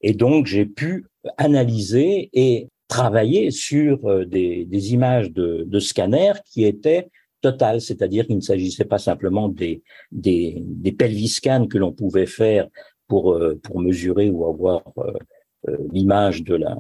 Et 0.02 0.14
donc, 0.14 0.46
j'ai 0.46 0.66
pu 0.66 1.06
analyser 1.38 2.30
et 2.34 2.68
travailler 2.88 3.52
sur 3.52 4.06
euh, 4.06 4.26
des, 4.26 4.66
des 4.66 4.94
images 4.94 5.32
de, 5.32 5.64
de 5.68 5.80
scanners 5.80 6.42
qui 6.46 6.64
étaient 6.66 7.08
totales, 7.42 7.82
c'est-à-dire 7.82 8.26
qu'il 8.26 8.36
ne 8.36 8.42
s'agissait 8.42 8.86
pas 8.86 8.98
simplement 8.98 9.48
des, 9.48 9.82
des, 10.12 10.62
des 10.66 10.92
pelviscans 10.92 11.68
que 11.68 11.78
l'on 11.78 11.94
pouvait 11.94 12.26
faire 12.26 12.68
pour, 13.08 13.34
euh, 13.34 13.58
pour 13.62 13.80
mesurer 13.80 14.30
ou 14.30 14.46
avoir 14.48 14.84
euh, 14.98 15.14
l'image 15.92 16.44
de 16.44 16.56
la, 16.56 16.78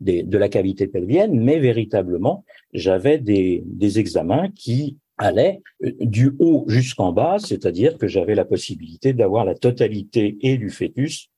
de 0.00 0.38
la 0.38 0.48
cavité 0.48 0.86
pelvienne, 0.86 1.38
mais 1.40 1.58
véritablement, 1.58 2.44
j'avais 2.72 3.18
des, 3.18 3.62
des 3.66 3.98
examens 3.98 4.48
qui 4.50 4.96
allaient 5.18 5.60
du 5.80 6.32
haut 6.38 6.64
jusqu'en 6.68 7.12
bas, 7.12 7.38
c'est-à-dire 7.38 7.98
que 7.98 8.06
j'avais 8.06 8.34
la 8.34 8.44
possibilité 8.44 9.12
d'avoir 9.12 9.44
la 9.44 9.54
totalité 9.54 10.38
et 10.42 10.58
du 10.58 10.70
fœtus 10.70 11.30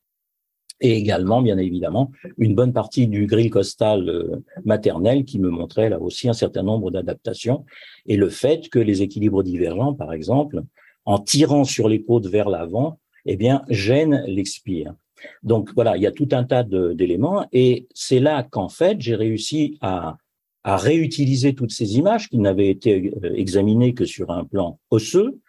et 0.81 0.97
également, 0.97 1.43
bien 1.43 1.59
évidemment, 1.59 2.11
une 2.39 2.55
bonne 2.55 2.73
partie 2.73 3.07
du 3.07 3.27
grill 3.27 3.51
costal 3.51 4.09
euh, 4.09 4.43
maternel 4.65 5.25
qui 5.25 5.39
me 5.39 5.51
montrait 5.51 5.91
là 5.91 6.01
aussi 6.01 6.29
un 6.29 6.33
certain 6.33 6.63
nombre 6.63 6.91
d'adaptations 6.91 7.65
et 8.07 8.17
le 8.17 8.31
fait 8.31 8.69
que 8.69 8.79
les 8.79 9.03
équilibres 9.03 9.43
divergents, 9.43 9.95
par 9.95 10.13
exemple, 10.13 10.63
en 11.05 11.19
tirant 11.19 11.65
sur 11.65 11.89
les 11.89 12.03
côtes 12.03 12.27
vers 12.27 12.49
l'avant, 12.49 12.99
eh 13.27 13.37
bien, 13.37 13.63
gênent 13.69 14.25
l'expire. 14.27 14.95
Donc 15.43 15.71
voilà, 15.75 15.97
il 15.97 16.03
y 16.03 16.07
a 16.07 16.13
tout 16.13 16.29
un 16.33 16.45
tas 16.45 16.63
d'éléments 16.63 17.47
et 17.53 17.87
c'est 17.95 18.21
là 18.21 18.43
qu'en 18.43 18.69
fait, 18.69 19.01
j'ai 19.01 19.15
réussi 19.15 19.79
à, 19.81 20.17
réutiliser 20.63 21.55
toutes 21.55 21.71
ces 21.71 21.97
images 21.97 22.29
qui 22.29 22.39
n'avaient 22.39 22.69
été 22.69 23.13
euh, 23.25 23.33
examinées 23.35 23.95
que 23.95 24.05
sur 24.05 24.31
un 24.31 24.45
plan 24.45 24.79
osseux. 24.91 25.41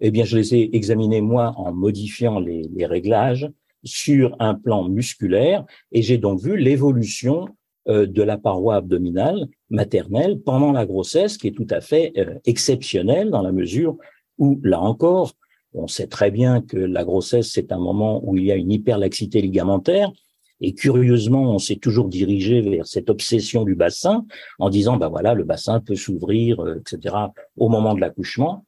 Eh 0.00 0.10
bien, 0.10 0.24
je 0.24 0.38
les 0.38 0.54
ai 0.54 0.74
examinées 0.74 1.20
moi 1.20 1.52
en 1.58 1.74
modifiant 1.74 2.40
les, 2.40 2.62
les 2.74 2.86
réglages, 2.86 3.46
sur 3.84 4.34
un 4.40 4.54
plan 4.54 4.88
musculaire 4.88 5.64
et 5.92 6.02
j'ai 6.02 6.18
donc 6.18 6.40
vu 6.40 6.56
l'évolution 6.56 7.48
euh, 7.88 8.06
de 8.06 8.22
la 8.22 8.38
paroi 8.38 8.76
abdominale 8.76 9.46
maternelle 9.70 10.40
pendant 10.40 10.72
la 10.72 10.86
grossesse 10.86 11.36
qui 11.36 11.48
est 11.48 11.56
tout 11.56 11.66
à 11.70 11.80
fait 11.80 12.12
euh, 12.16 12.38
exceptionnelle 12.46 13.30
dans 13.30 13.42
la 13.42 13.52
mesure 13.52 13.96
où, 14.38 14.58
là 14.64 14.80
encore, 14.80 15.32
on 15.74 15.88
sait 15.88 16.06
très 16.06 16.30
bien 16.30 16.60
que 16.60 16.76
la 16.76 17.04
grossesse, 17.04 17.50
c'est 17.52 17.72
un 17.72 17.78
moment 17.78 18.20
où 18.24 18.36
il 18.36 18.44
y 18.44 18.52
a 18.52 18.56
une 18.56 18.72
hyperlaxité 18.72 19.40
ligamentaire. 19.40 20.12
Et 20.60 20.72
curieusement, 20.72 21.42
on 21.52 21.58
s'est 21.58 21.76
toujours 21.76 22.08
dirigé 22.08 22.60
vers 22.60 22.86
cette 22.86 23.10
obsession 23.10 23.64
du 23.64 23.74
bassin 23.74 24.24
en 24.58 24.70
disant, 24.70 24.96
ben 24.96 25.08
voilà, 25.08 25.34
le 25.34 25.44
bassin 25.44 25.80
peut 25.80 25.96
s'ouvrir, 25.96 26.60
euh, 26.60 26.80
etc., 26.80 27.16
au 27.56 27.68
moment 27.68 27.94
de 27.94 28.00
l'accouchement, 28.00 28.64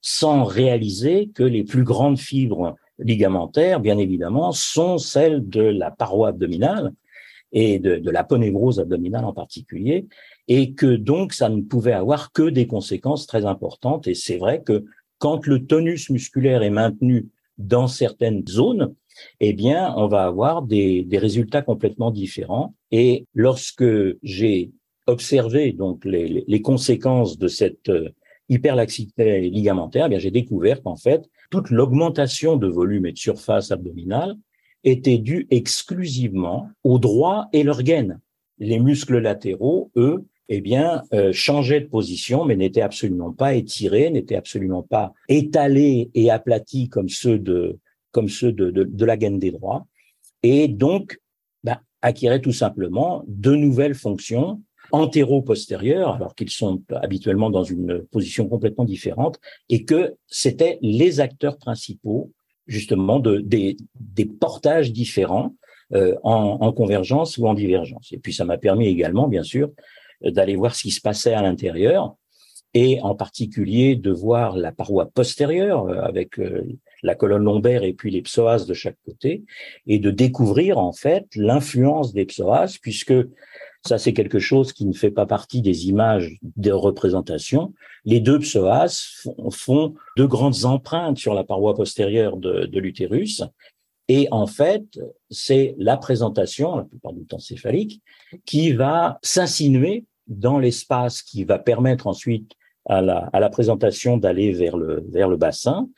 sans 0.00 0.44
réaliser 0.44 1.30
que 1.34 1.42
les 1.42 1.62
plus 1.62 1.84
grandes 1.84 2.18
fibres 2.18 2.74
ligamentaires, 2.98 3.80
bien 3.80 3.98
évidemment, 3.98 4.52
sont 4.52 4.96
celles 4.96 5.46
de 5.48 5.62
la 5.62 5.90
paroi 5.90 6.28
abdominale 6.28 6.92
et 7.52 7.78
de, 7.78 7.96
de 7.96 8.10
l'aponévrose 8.10 8.80
abdominale 8.80 9.24
en 9.24 9.32
particulier, 9.32 10.06
et 10.48 10.72
que 10.72 10.96
donc 10.96 11.32
ça 11.34 11.48
ne 11.48 11.60
pouvait 11.60 11.92
avoir 11.92 12.32
que 12.32 12.48
des 12.48 12.66
conséquences 12.66 13.26
très 13.26 13.44
importantes. 13.44 14.08
Et 14.08 14.14
c'est 14.14 14.38
vrai 14.38 14.62
que 14.62 14.84
quand 15.20 15.46
le 15.46 15.66
tonus 15.66 16.10
musculaire 16.10 16.62
est 16.62 16.70
maintenu 16.70 17.28
dans 17.58 17.86
certaines 17.86 18.42
zones, 18.48 18.94
eh 19.38 19.52
bien, 19.52 19.94
on 19.96 20.08
va 20.08 20.24
avoir 20.24 20.62
des, 20.62 21.06
résultats 21.12 21.62
complètement 21.62 22.10
différents. 22.10 22.74
Et 22.90 23.26
lorsque 23.34 23.84
j'ai 24.22 24.72
observé 25.06 25.72
donc 25.72 26.04
les, 26.04 26.62
conséquences 26.62 27.38
de 27.38 27.48
cette 27.48 27.90
euh, 27.90 28.08
hyperlaxité 28.48 29.42
ligamentaire, 29.50 30.06
eh 30.06 30.08
bien 30.08 30.18
j'ai 30.18 30.30
découvert 30.30 30.82
qu'en 30.82 30.96
fait, 30.96 31.28
toute 31.50 31.70
l'augmentation 31.70 32.56
de 32.56 32.66
volume 32.66 33.06
et 33.06 33.12
de 33.12 33.18
surface 33.18 33.70
abdominale 33.70 34.36
était 34.84 35.18
due 35.18 35.46
exclusivement 35.50 36.70
aux 36.82 36.98
droits 36.98 37.48
et 37.52 37.62
leurs 37.62 37.82
gaines. 37.82 38.20
Les 38.58 38.78
muscles 38.78 39.18
latéraux, 39.18 39.90
eux, 39.96 40.24
eh 40.52 40.60
bien, 40.60 41.04
euh, 41.14 41.32
changeaient 41.32 41.80
de 41.80 41.86
position, 41.86 42.44
mais 42.44 42.56
n'étaient 42.56 42.80
absolument 42.82 43.32
pas 43.32 43.54
étirés, 43.54 44.10
n'étaient 44.10 44.36
absolument 44.36 44.82
pas 44.82 45.12
étalés 45.28 46.10
et 46.14 46.28
aplatis 46.30 46.88
comme 46.88 47.08
ceux 47.08 47.38
de 47.38 47.78
comme 48.10 48.28
ceux 48.28 48.50
de, 48.50 48.72
de, 48.72 48.82
de 48.82 49.04
la 49.04 49.16
gaine 49.16 49.38
des 49.38 49.52
droits, 49.52 49.86
et 50.42 50.66
donc 50.66 51.20
bah, 51.62 51.80
acquéraient 52.02 52.40
tout 52.40 52.52
simplement 52.52 53.22
de 53.28 53.54
nouvelles 53.54 53.94
fonctions 53.94 54.60
antéro-postérieurs, 54.90 56.16
alors 56.16 56.34
qu'ils 56.34 56.50
sont 56.50 56.82
habituellement 56.90 57.50
dans 57.50 57.62
une 57.62 58.02
position 58.10 58.48
complètement 58.48 58.84
différente, 58.84 59.38
et 59.68 59.84
que 59.84 60.16
c'était 60.26 60.80
les 60.82 61.20
acteurs 61.20 61.58
principaux 61.58 62.32
justement 62.66 63.20
de, 63.20 63.38
des, 63.38 63.76
des 64.00 64.24
portages 64.26 64.92
différents 64.92 65.54
euh, 65.92 66.16
en, 66.24 66.58
en, 66.60 66.72
convergence 66.72 67.38
ou 67.38 67.46
en 67.46 67.54
divergence. 67.54 68.08
Et 68.10 68.18
puis 68.18 68.32
ça 68.32 68.44
m'a 68.44 68.58
permis 68.58 68.88
également, 68.88 69.28
bien 69.28 69.44
sûr, 69.44 69.70
d'aller 70.22 70.56
voir 70.56 70.74
ce 70.74 70.82
qui 70.82 70.90
se 70.90 71.00
passait 71.00 71.34
à 71.34 71.42
l'intérieur, 71.42 72.16
et 72.74 73.00
en 73.02 73.14
particulier 73.14 73.96
de 73.96 74.10
voir 74.10 74.56
la 74.56 74.72
paroi 74.72 75.06
postérieure 75.06 75.86
euh, 75.86 76.02
avec 76.02 76.38
euh, 76.38 76.62
la 77.02 77.14
colonne 77.14 77.44
lombaire 77.44 77.82
et 77.82 77.92
puis 77.92 78.10
les 78.10 78.22
psoas 78.22 78.64
de 78.66 78.74
chaque 78.74 78.98
côté, 79.04 79.44
et 79.86 79.98
de 79.98 80.10
découvrir 80.10 80.78
en 80.78 80.92
fait 80.92 81.26
l'influence 81.34 82.12
des 82.12 82.26
psoas, 82.26 82.78
puisque 82.80 83.14
ça, 83.86 83.96
c'est 83.96 84.12
quelque 84.12 84.38
chose 84.38 84.74
qui 84.74 84.84
ne 84.84 84.92
fait 84.92 85.10
pas 85.10 85.24
partie 85.24 85.62
des 85.62 85.88
images 85.88 86.36
de 86.42 86.70
représentation. 86.70 87.72
Les 88.04 88.20
deux 88.20 88.38
psoas 88.38 89.24
font, 89.50 89.94
de 90.18 90.24
grandes 90.26 90.66
empreintes 90.66 91.16
sur 91.16 91.32
la 91.32 91.44
paroi 91.44 91.74
postérieure 91.74 92.36
de, 92.36 92.66
de 92.66 92.78
l'utérus. 92.78 93.42
Et 94.08 94.28
en 94.32 94.46
fait, 94.46 94.84
c'est 95.30 95.74
la 95.78 95.96
présentation, 95.96 96.76
la 96.76 96.84
plupart 96.84 97.14
du 97.14 97.24
temps 97.24 97.38
céphalique, 97.38 98.02
qui 98.44 98.72
va 98.72 99.18
s'insinuer 99.22 100.04
dans 100.30 100.58
l'espace 100.58 101.22
qui 101.22 101.44
va 101.44 101.58
permettre 101.58 102.06
ensuite 102.06 102.52
à 102.86 103.02
la, 103.02 103.28
à 103.32 103.40
la 103.40 103.50
présentation 103.50 104.16
d'aller 104.16 104.52
vers 104.52 104.78
le, 104.78 105.04
vers 105.10 105.28
le 105.28 105.36
bassin. 105.36 105.88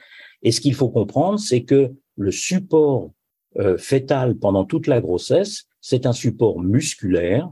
Et 0.43 0.51
ce 0.51 0.61
qu'il 0.61 0.75
faut 0.75 0.89
comprendre, 0.89 1.39
c'est 1.39 1.63
que 1.63 1.93
le 2.17 2.31
support 2.33 3.13
euh, 3.59 3.79
fœtal 3.79 4.37
pendant 4.37 4.65
toute 4.65 4.89
la 4.89 5.01
grossesse, 5.01 5.65
c'est 5.81 6.07
un 6.07 6.13
support 6.13 6.61
musculaire 6.61 7.51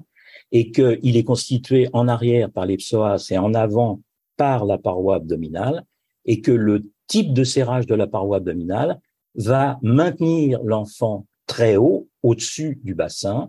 et 0.53 0.73
qu'il 0.73 1.17
est 1.17 1.25
constitué 1.25 1.89
en 1.93 2.09
arrière 2.09 2.51
par 2.51 2.67
les 2.67 2.77
psoas 2.77 3.29
et 3.31 3.39
en 3.39 3.55
avant 3.55 4.01
par 4.37 4.65
la 4.65 4.79
paroi 4.79 5.17
abdominale, 5.17 5.85
et 6.25 6.41
que 6.41 6.51
le 6.51 6.91
type 7.07 7.35
de 7.35 7.45
serrage 7.45 7.87
de 7.87 7.95
la 7.95 8.07
paroi 8.07 8.39
abdominale 8.39 8.99
va 9.35 9.79
maintenir 9.83 10.61
l'enfant 10.65 11.27
très 11.47 11.77
haut, 11.77 12.09
au-dessus 12.23 12.81
du 12.83 12.95
bassin, 12.95 13.49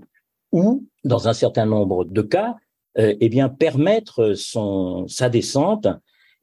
ou, 0.52 0.86
dans 1.04 1.28
un 1.28 1.34
certain 1.34 1.66
nombre 1.66 2.04
de 2.04 2.22
cas, 2.22 2.56
eh 2.96 3.30
bien 3.30 3.50
permettre 3.50 4.34
son 4.34 5.08
sa 5.08 5.30
descente. 5.30 5.88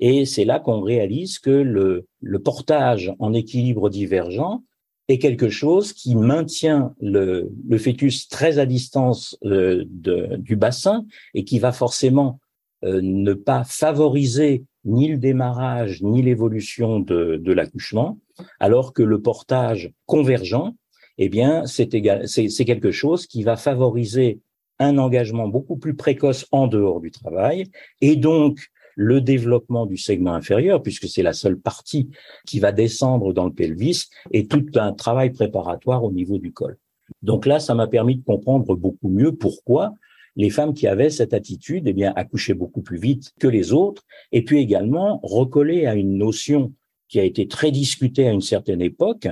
Et 0.01 0.25
c'est 0.27 0.45
là 0.45 0.61
qu'on 0.61 0.81
réalise 0.81 1.39
que 1.39 1.51
le, 1.51 2.07
le 2.21 2.39
portage 2.39 3.13
en 3.19 3.33
équilibre 3.33 3.91
divergent 3.91 4.63
est 5.09 5.19
quelque 5.19 5.49
chose 5.49 5.93
qui 5.93 6.15
maintient 6.15 6.95
le, 7.01 7.51
le 7.69 7.79
fœtus 7.79 8.29
très 8.29 8.59
à 8.59 8.67
distance 8.67 9.37
euh, 9.45 9.85
de, 9.89 10.37
du 10.37 10.55
bassin 10.55 11.05
et 11.35 11.45
qui 11.45 11.59
va 11.59 11.73
forcément 11.73 12.39
euh, 12.85 13.01
ne 13.03 13.33
pas 13.33 13.65
favoriser 13.65 14.65
ni 14.85 15.09
le 15.09 15.19
démarrage 15.19 16.03
ni 16.03 16.23
l'évolution 16.23 17.01
de, 17.01 17.41
de 17.43 17.53
l'accouchement, 17.53 18.19
alors 18.61 18.93
que 18.93 19.03
le 19.03 19.21
portage 19.21 19.93
convergent, 20.07 20.75
eh 21.19 21.29
bien, 21.29 21.67
c'est 21.67 21.89
quelque 21.89 22.93
chose 22.93 23.27
qui 23.27 23.43
va 23.43 23.57
favoriser 23.57 24.39
un 24.79 24.99
engagement 24.99 25.49
beaucoup 25.49 25.77
plus 25.77 25.95
précoce 25.95 26.47
en 26.53 26.67
dehors 26.67 27.01
du 27.01 27.11
travail 27.11 27.71
et 28.01 28.17
donc 28.17 28.59
le 28.95 29.21
développement 29.21 29.87
du 29.87 29.97
segment 29.97 30.35
inférieur, 30.35 30.83
puisque 30.83 31.07
c'est 31.07 31.23
la 31.23 31.33
seule 31.33 31.57
partie 31.57 32.11
qui 32.47 32.59
va 32.59 32.73
descendre 32.73 33.33
dans 33.33 33.45
le 33.45 33.53
pelvis, 33.53 34.09
et 34.33 34.49
tout 34.49 34.67
un 34.75 34.93
travail 34.93 35.31
préparatoire 35.31 36.03
au 36.03 36.11
niveau 36.11 36.39
du 36.39 36.53
col. 36.53 36.77
Donc 37.23 37.47
là, 37.47 37.61
ça 37.61 37.77
m'a 37.77 37.87
permis 37.87 38.17
de 38.17 38.25
comprendre 38.25 38.75
beaucoup 38.75 39.09
mieux 39.09 39.37
pourquoi 39.37 39.95
les 40.35 40.51
femmes 40.51 40.75
qui 40.75 40.89
avaient 40.89 41.11
cette 41.11 41.33
attitude, 41.33 41.87
eh 41.87 41.93
bien, 41.93 42.13
accouchaient 42.17 42.55
beaucoup 42.55 42.83
plus 42.83 42.99
vite 42.99 43.33
que 43.39 43.47
les 43.47 43.73
autres, 43.73 44.05
et 44.33 44.43
puis 44.43 44.59
également 44.59 45.21
recoller 45.23 45.87
à 45.87 45.95
une 45.95 46.19
notion 46.19 46.73
qui 47.09 47.21
a 47.21 47.25
été 47.25 47.47
très 47.47 47.71
discutée 47.71 48.27
à 48.27 48.33
une 48.33 48.41
certaine 48.41 48.83
époque. 48.83 49.29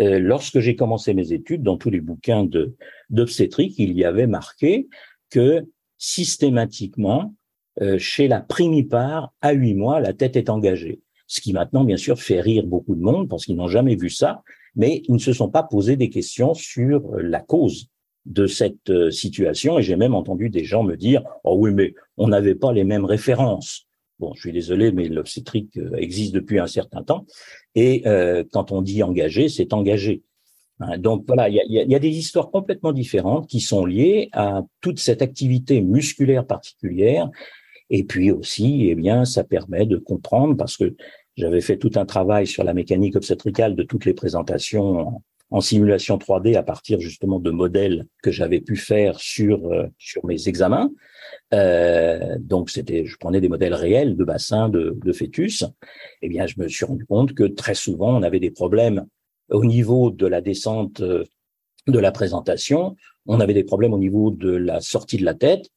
Euh, 0.00 0.18
lorsque 0.18 0.60
j'ai 0.60 0.76
commencé 0.76 1.14
mes 1.14 1.32
études, 1.32 1.62
dans 1.62 1.76
tous 1.76 1.90
les 1.90 2.00
bouquins 2.00 2.48
d'obstétrique, 3.10 3.74
il 3.78 3.92
y 3.92 4.04
avait 4.04 4.26
marqué 4.26 4.88
que 5.30 5.64
systématiquement, 5.98 7.34
euh, 7.80 7.98
chez 7.98 8.28
la 8.28 8.40
primipare, 8.40 9.32
à 9.40 9.52
huit 9.52 9.74
mois, 9.74 10.00
la 10.00 10.12
tête 10.12 10.36
est 10.36 10.50
engagée. 10.50 11.00
Ce 11.26 11.40
qui 11.40 11.52
maintenant, 11.52 11.84
bien 11.84 11.96
sûr, 11.96 12.18
fait 12.18 12.40
rire 12.40 12.66
beaucoup 12.66 12.94
de 12.94 13.00
monde 13.00 13.28
parce 13.28 13.44
qu'ils 13.46 13.56
n'ont 13.56 13.68
jamais 13.68 13.96
vu 13.96 14.10
ça, 14.10 14.42
mais 14.76 15.02
ils 15.08 15.14
ne 15.14 15.18
se 15.18 15.32
sont 15.32 15.48
pas 15.48 15.62
posé 15.62 15.96
des 15.96 16.10
questions 16.10 16.54
sur 16.54 17.14
euh, 17.14 17.22
la 17.22 17.40
cause 17.40 17.88
de 18.26 18.46
cette 18.46 19.10
situation. 19.10 19.78
Et 19.78 19.82
j'ai 19.82 19.96
même 19.96 20.14
entendu 20.14 20.48
des 20.48 20.64
gens 20.64 20.82
me 20.82 20.96
dire, 20.96 21.22
oh 21.44 21.56
oui, 21.58 21.72
mais 21.72 21.94
on 22.16 22.28
n'avait 22.28 22.54
pas 22.54 22.72
les 22.72 22.84
mêmes 22.84 23.04
références. 23.04 23.86
Bon, 24.18 24.32
je 24.34 24.40
suis 24.40 24.52
désolé, 24.52 24.92
mais 24.92 25.08
l'obstétrique 25.08 25.78
existe 25.96 26.34
depuis 26.34 26.58
un 26.58 26.66
certain 26.66 27.02
temps. 27.02 27.26
Et 27.74 28.02
quand 28.52 28.70
on 28.70 28.80
dit 28.80 29.02
engagé, 29.02 29.48
c'est 29.48 29.72
engagé. 29.72 30.22
Hein, 30.80 30.98
donc 30.98 31.24
voilà, 31.26 31.48
il 31.48 31.60
y 31.68 31.94
a, 31.94 31.98
des 31.98 32.10
histoires 32.10 32.50
complètement 32.50 32.92
différentes 32.92 33.48
qui 33.48 33.60
sont 33.60 33.86
liées 33.86 34.28
à 34.32 34.62
toute 34.80 34.98
cette 34.98 35.22
activité 35.22 35.80
musculaire 35.80 36.46
particulière. 36.46 37.30
Et 37.90 38.04
puis 38.04 38.30
aussi, 38.30 38.88
eh 38.88 38.94
bien, 38.94 39.24
ça 39.24 39.44
permet 39.44 39.86
de 39.86 39.96
comprendre 39.96 40.56
parce 40.56 40.76
que 40.76 40.96
j'avais 41.36 41.60
fait 41.60 41.76
tout 41.76 41.92
un 41.96 42.06
travail 42.06 42.46
sur 42.46 42.64
la 42.64 42.74
mécanique 42.74 43.16
obstétricale 43.16 43.76
de 43.76 43.82
toutes 43.82 44.04
les 44.04 44.14
présentations 44.14 45.22
en, 45.50 45.60
simulation 45.60 46.18
3D 46.18 46.56
à 46.56 46.62
partir 46.62 47.00
justement 47.00 47.38
de 47.38 47.50
modèles 47.50 48.06
que 48.22 48.30
j'avais 48.30 48.60
pu 48.60 48.76
faire 48.76 49.18
sur 49.20 49.72
euh, 49.72 49.86
sur 49.98 50.24
mes 50.26 50.48
examens. 50.48 50.90
Euh, 51.52 52.36
donc 52.40 52.70
c'était, 52.70 53.06
je 53.06 53.16
prenais 53.16 53.40
des 53.40 53.48
modèles 53.48 53.74
réels 53.74 54.16
de 54.16 54.24
bassins 54.24 54.68
de, 54.68 54.98
de 55.02 55.12
fœtus. 55.12 55.64
Eh 56.22 56.28
bien, 56.28 56.46
je 56.46 56.54
me 56.58 56.68
suis 56.68 56.84
rendu 56.84 57.04
compte 57.06 57.34
que 57.34 57.44
très 57.44 57.74
souvent 57.74 58.16
on 58.16 58.22
avait 58.22 58.40
des 58.40 58.50
problèmes 58.50 59.06
au 59.50 59.64
niveau 59.64 60.10
de 60.10 60.26
la 60.26 60.40
descente 60.40 61.00
euh, 61.00 61.24
de 61.86 61.98
la 61.98 62.12
présentation, 62.12 62.96
on 63.26 63.40
avait 63.40 63.54
des 63.54 63.64
problèmes 63.64 63.92
au 63.92 63.98
niveau 63.98 64.30
de 64.30 64.50
la 64.50 64.80
sortie 64.80 65.18
de 65.18 65.24
la 65.24 65.34
tête. 65.34 65.68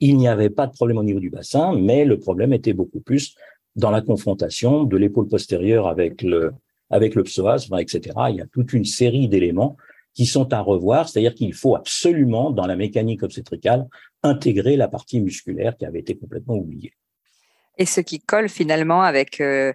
Il 0.00 0.16
n'y 0.16 0.28
avait 0.28 0.50
pas 0.50 0.66
de 0.66 0.72
problème 0.72 0.98
au 0.98 1.02
niveau 1.02 1.20
du 1.20 1.30
bassin, 1.30 1.74
mais 1.76 2.04
le 2.04 2.18
problème 2.18 2.52
était 2.52 2.72
beaucoup 2.72 3.00
plus 3.00 3.34
dans 3.76 3.90
la 3.90 4.00
confrontation 4.02 4.84
de 4.84 4.96
l'épaule 4.96 5.28
postérieure 5.28 5.88
avec 5.88 6.22
le 6.22 6.52
avec 6.90 7.14
le 7.14 7.22
psoas, 7.22 7.68
etc. 7.78 8.00
Il 8.30 8.36
y 8.36 8.40
a 8.40 8.46
toute 8.46 8.72
une 8.72 8.84
série 8.84 9.28
d'éléments 9.28 9.76
qui 10.14 10.26
sont 10.26 10.52
à 10.52 10.60
revoir, 10.60 11.08
c'est-à-dire 11.08 11.34
qu'il 11.34 11.54
faut 11.54 11.76
absolument, 11.76 12.50
dans 12.50 12.66
la 12.66 12.76
mécanique 12.76 13.22
obstétricale, 13.22 13.86
intégrer 14.22 14.76
la 14.76 14.88
partie 14.88 15.20
musculaire 15.20 15.76
qui 15.76 15.86
avait 15.86 16.00
été 16.00 16.16
complètement 16.16 16.56
oubliée 16.56 16.92
et 17.80 17.86
ce 17.86 18.00
qui 18.00 18.20
colle 18.20 18.48
finalement 18.48 19.02
avec 19.02 19.40
euh, 19.40 19.72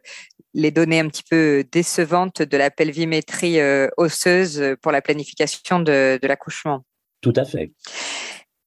les 0.53 0.71
données 0.71 0.99
un 0.99 1.09
petit 1.09 1.23
peu 1.23 1.65
décevantes 1.71 2.41
de 2.41 2.55
la 2.55 2.69
pelvimétrie 2.69 3.59
euh, 3.59 3.87
osseuse 3.97 4.75
pour 4.81 4.91
la 4.91 5.01
planification 5.01 5.79
de, 5.79 6.19
l'accouchement? 6.21 6.85
Tout 7.21 7.33
à 7.35 7.45
fait. 7.45 7.71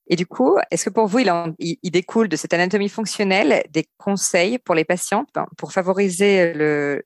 Et 0.09 0.17
du 0.17 0.27
coup, 0.27 0.57
est-ce 0.71 0.87
que 0.87 0.91
pour 0.91 1.07
vous, 1.07 1.19
il, 1.19 1.91
découle 1.91 2.29
de 2.29 2.37
cette 2.37 2.55
anatomie 2.55 2.88
fonctionnelle 2.88 3.62
des 3.71 3.85
conseils 3.99 4.59
pour 4.59 4.75
les 4.75 4.85
patientes 4.85 5.29
ben, 5.35 5.47
pour 5.57 5.73
favoriser 5.73 6.53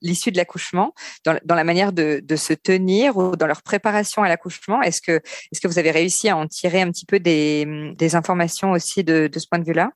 l'issue 0.00 0.30
de 0.30 0.36
l'accouchement 0.36 0.94
dans, 1.24 1.54
la 1.54 1.64
manière 1.64 1.92
de, 1.92 2.22
se 2.36 2.52
tenir 2.52 3.16
ou 3.16 3.36
dans 3.36 3.46
leur 3.46 3.62
préparation 3.62 4.22
à 4.22 4.28
l'accouchement? 4.28 4.82
Est-ce 4.82 5.02
que, 5.02 5.20
est 5.52 5.60
que 5.60 5.68
vous 5.68 5.78
avez 5.78 5.90
réussi 5.90 6.28
à 6.28 6.36
en 6.36 6.46
tirer 6.46 6.80
un 6.80 6.90
petit 6.90 7.06
peu 7.06 7.18
des, 7.18 8.14
informations 8.14 8.72
aussi 8.72 9.04
de 9.04 9.30
ce 9.34 9.46
point 9.48 9.58
de 9.58 9.64
vue-là? 9.64 9.90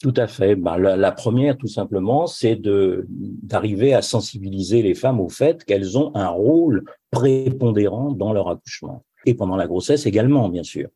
Tout 0.00 0.14
à 0.16 0.26
fait. 0.26 0.56
Ben, 0.56 0.76
la, 0.76 1.12
première, 1.12 1.56
tout 1.56 1.68
simplement, 1.68 2.26
c'est 2.26 2.60
d'arriver 2.60 3.94
à 3.94 4.02
sensibiliser 4.02 4.82
les 4.82 4.94
femmes 4.94 5.20
au 5.20 5.28
fait 5.28 5.64
qu'elles 5.64 5.96
ont 5.96 6.10
un 6.14 6.28
rôle 6.28 6.84
prépondérant 7.10 8.12
dans 8.12 8.32
leur 8.32 8.48
accouchement 8.48 9.04
et 9.26 9.34
pendant 9.34 9.56
la 9.56 9.66
grossesse 9.66 10.06
également, 10.06 10.48
bien 10.48 10.62
sûr. 10.62 10.88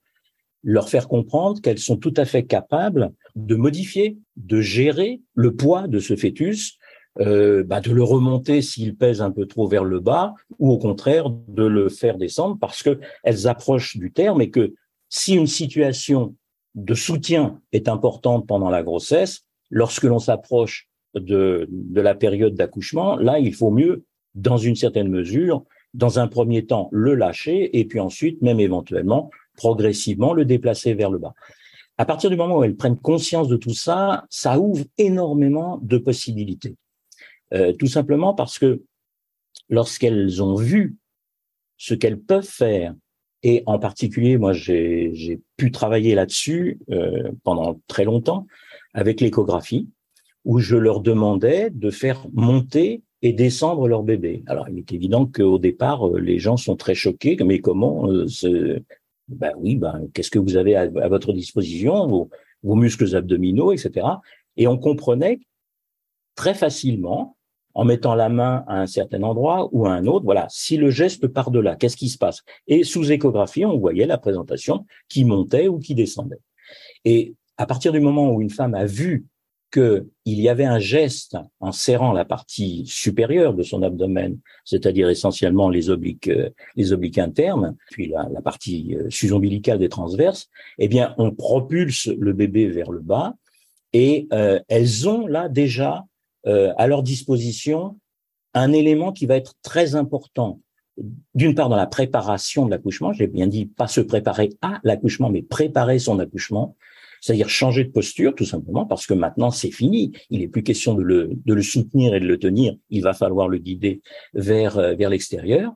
Leur 0.62 0.88
faire 0.88 1.08
comprendre 1.08 1.60
qu'elles 1.60 1.78
sont 1.78 1.96
tout 1.96 2.14
à 2.16 2.24
fait 2.24 2.44
capables 2.44 3.12
de 3.36 3.54
modifier, 3.54 4.18
de 4.36 4.60
gérer 4.60 5.20
le 5.34 5.54
poids 5.54 5.86
de 5.86 5.98
ce 5.98 6.16
fœtus, 6.16 6.78
euh, 7.20 7.64
ben, 7.64 7.80
de 7.80 7.90
le 7.90 8.02
remonter 8.02 8.62
s'il 8.62 8.96
pèse 8.96 9.22
un 9.22 9.30
peu 9.30 9.46
trop 9.46 9.66
vers 9.66 9.84
le 9.84 10.00
bas, 10.00 10.34
ou 10.58 10.70
au 10.70 10.78
contraire 10.78 11.30
de 11.30 11.64
le 11.64 11.88
faire 11.88 12.18
descendre 12.18 12.56
parce 12.60 12.82
que 12.82 13.00
elles 13.24 13.46
approchent 13.48 13.96
du 13.96 14.12
terme 14.12 14.40
et 14.40 14.50
que 14.50 14.74
si 15.08 15.34
une 15.34 15.46
situation 15.46 16.34
de 16.74 16.94
soutien 16.94 17.60
est 17.72 17.88
importante 17.88 18.46
pendant 18.46 18.70
la 18.70 18.82
grossesse. 18.82 19.44
Lorsque 19.70 20.04
l'on 20.04 20.18
s'approche 20.18 20.88
de, 21.14 21.66
de 21.70 22.00
la 22.00 22.14
période 22.14 22.54
d'accouchement, 22.54 23.16
là, 23.16 23.38
il 23.38 23.54
faut 23.54 23.70
mieux, 23.70 24.04
dans 24.34 24.56
une 24.56 24.76
certaine 24.76 25.08
mesure, 25.08 25.64
dans 25.94 26.18
un 26.18 26.28
premier 26.28 26.66
temps, 26.66 26.88
le 26.92 27.14
lâcher 27.14 27.78
et 27.78 27.84
puis 27.84 28.00
ensuite, 28.00 28.40
même 28.42 28.60
éventuellement, 28.60 29.30
progressivement, 29.58 30.32
le 30.32 30.44
déplacer 30.44 30.94
vers 30.94 31.10
le 31.10 31.18
bas. 31.18 31.34
À 31.98 32.06
partir 32.06 32.30
du 32.30 32.36
moment 32.36 32.58
où 32.58 32.64
elles 32.64 32.76
prennent 32.76 32.98
conscience 32.98 33.48
de 33.48 33.56
tout 33.56 33.74
ça, 33.74 34.24
ça 34.30 34.58
ouvre 34.58 34.84
énormément 34.96 35.78
de 35.82 35.98
possibilités. 35.98 36.76
Euh, 37.52 37.72
tout 37.72 37.88
simplement 37.88 38.34
parce 38.34 38.58
que 38.58 38.82
lorsqu'elles 39.68 40.42
ont 40.42 40.54
vu 40.54 40.96
ce 41.76 41.94
qu'elles 41.94 42.20
peuvent 42.20 42.48
faire 42.48 42.94
et 43.42 43.62
en 43.66 43.78
particulier, 43.78 44.36
moi, 44.36 44.52
j'ai 44.52 45.40
pu 45.56 45.70
travailler 45.70 46.14
là-dessus 46.14 46.80
euh, 46.90 47.30
pendant 47.44 47.80
très 47.86 48.04
longtemps 48.04 48.46
avec 48.94 49.20
l'échographie, 49.20 49.88
où 50.44 50.58
je 50.58 50.76
leur 50.76 51.00
demandais 51.00 51.70
de 51.70 51.90
faire 51.90 52.26
monter 52.32 53.02
et 53.22 53.32
descendre 53.32 53.86
leur 53.88 54.02
bébé. 54.02 54.42
Alors, 54.46 54.68
il 54.68 54.78
est 54.78 54.92
évident 54.92 55.26
qu'au 55.26 55.58
départ, 55.58 56.08
euh, 56.08 56.18
les 56.18 56.38
gens 56.38 56.56
sont 56.56 56.76
très 56.76 56.94
choqués. 56.94 57.36
Mais 57.44 57.60
comment 57.60 58.10
euh, 58.10 58.26
Ben 59.28 59.52
oui, 59.56 59.76
ben 59.76 60.08
qu'est-ce 60.14 60.30
que 60.30 60.38
vous 60.38 60.56
avez 60.56 60.76
à, 60.76 60.88
votre 61.08 61.32
disposition 61.32 62.06
vos, 62.06 62.30
vos 62.62 62.74
muscles 62.74 63.14
abdominaux, 63.14 63.72
etc. 63.72 64.06
Et 64.56 64.66
on 64.66 64.78
comprenait 64.78 65.40
très 66.34 66.54
facilement 66.54 67.36
en 67.74 67.84
mettant 67.84 68.14
la 68.14 68.28
main 68.28 68.64
à 68.66 68.80
un 68.80 68.86
certain 68.86 69.22
endroit 69.22 69.68
ou 69.72 69.86
à 69.86 69.92
un 69.92 70.06
autre. 70.06 70.24
Voilà, 70.24 70.46
si 70.50 70.76
le 70.76 70.90
geste 70.90 71.28
part 71.28 71.50
de 71.50 71.60
là, 71.60 71.76
qu'est-ce 71.76 71.96
qui 71.96 72.08
se 72.08 72.18
passe? 72.18 72.42
Et 72.66 72.82
sous 72.82 73.12
échographie, 73.12 73.64
on 73.64 73.78
voyait 73.78 74.06
la 74.06 74.18
présentation 74.18 74.84
qui 75.08 75.24
montait 75.24 75.68
ou 75.68 75.78
qui 75.78 75.94
descendait. 75.94 76.40
Et 77.04 77.34
à 77.56 77.66
partir 77.66 77.92
du 77.92 78.00
moment 78.00 78.32
où 78.32 78.40
une 78.40 78.50
femme 78.50 78.74
a 78.74 78.84
vu 78.84 79.26
qu'il 79.70 80.06
y 80.26 80.48
avait 80.48 80.64
un 80.64 80.78
geste 80.78 81.36
en 81.60 81.72
serrant 81.72 82.12
la 82.12 82.24
partie 82.24 82.84
supérieure 82.86 83.54
de 83.54 83.62
son 83.62 83.82
abdomen, 83.82 84.38
c'est-à-dire 84.64 85.08
essentiellement 85.08 85.68
les 85.68 85.90
obliques, 85.90 86.28
euh, 86.28 86.50
les 86.76 86.92
obliques 86.92 87.18
internes, 87.18 87.76
puis 87.90 88.08
la, 88.08 88.40
partie 88.42 88.96
euh, 88.96 89.10
sus-ombilicale 89.10 89.78
des 89.78 89.88
transverses, 89.88 90.48
eh 90.78 90.88
bien, 90.88 91.14
on 91.18 91.32
propulse 91.32 92.06
le 92.06 92.32
bébé 92.32 92.68
vers 92.68 92.90
le 92.90 93.00
bas 93.00 93.34
et 93.92 94.26
euh, 94.32 94.60
elles 94.68 95.08
ont 95.08 95.26
là 95.26 95.48
déjà 95.48 96.04
à 96.78 96.86
leur 96.86 97.02
disposition 97.02 97.98
un 98.54 98.72
élément 98.72 99.12
qui 99.12 99.26
va 99.26 99.36
être 99.36 99.52
très 99.60 99.96
important. 99.96 100.60
D'une 101.34 101.54
part, 101.54 101.68
dans 101.68 101.76
la 101.76 101.86
préparation 101.86 102.64
de 102.64 102.70
l'accouchement, 102.70 103.12
j'ai 103.12 103.26
bien 103.26 103.46
dit 103.46 103.66
pas 103.66 103.86
se 103.86 104.00
préparer 104.00 104.56
à 104.62 104.80
l'accouchement, 104.82 105.28
mais 105.28 105.42
préparer 105.42 105.98
son 105.98 106.18
accouchement, 106.20 106.74
c'est-à-dire 107.20 107.48
changer 107.48 107.84
de 107.84 107.90
posture, 107.90 108.34
tout 108.34 108.44
simplement, 108.44 108.86
parce 108.86 109.06
que 109.06 109.14
maintenant 109.14 109.50
c'est 109.50 109.70
fini. 109.70 110.12
Il 110.30 110.40
n'est 110.40 110.48
plus 110.48 110.62
question 110.62 110.94
de 110.94 111.02
le, 111.02 111.30
de 111.44 111.54
le 111.54 111.62
soutenir 111.62 112.14
et 112.14 112.20
de 112.20 112.26
le 112.26 112.38
tenir. 112.38 112.74
Il 112.90 113.02
va 113.02 113.12
falloir 113.12 113.48
le 113.48 113.58
guider 113.58 114.02
vers, 114.34 114.78
euh, 114.78 114.94
vers 114.94 115.10
l'extérieur. 115.10 115.72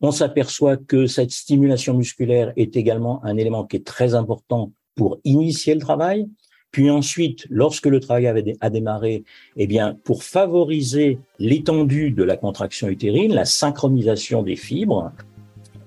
On 0.00 0.12
s'aperçoit 0.12 0.76
que 0.76 1.06
cette 1.06 1.32
stimulation 1.32 1.94
musculaire 1.94 2.52
est 2.56 2.76
également 2.76 3.24
un 3.24 3.36
élément 3.36 3.64
qui 3.64 3.76
est 3.76 3.86
très 3.86 4.14
important 4.14 4.72
pour 4.94 5.18
initier 5.24 5.74
le 5.74 5.80
travail. 5.80 6.28
Puis 6.70 6.90
ensuite, 6.90 7.46
lorsque 7.48 7.86
le 7.86 7.98
travail 7.98 8.26
a 8.60 8.70
démarré, 8.70 9.24
eh 9.56 9.66
bien, 9.66 9.98
pour 10.04 10.22
favoriser 10.22 11.18
l'étendue 11.38 12.10
de 12.10 12.22
la 12.22 12.36
contraction 12.36 12.88
utérine, 12.88 13.34
la 13.34 13.46
synchronisation 13.46 14.42
des 14.42 14.56
fibres, 14.56 15.10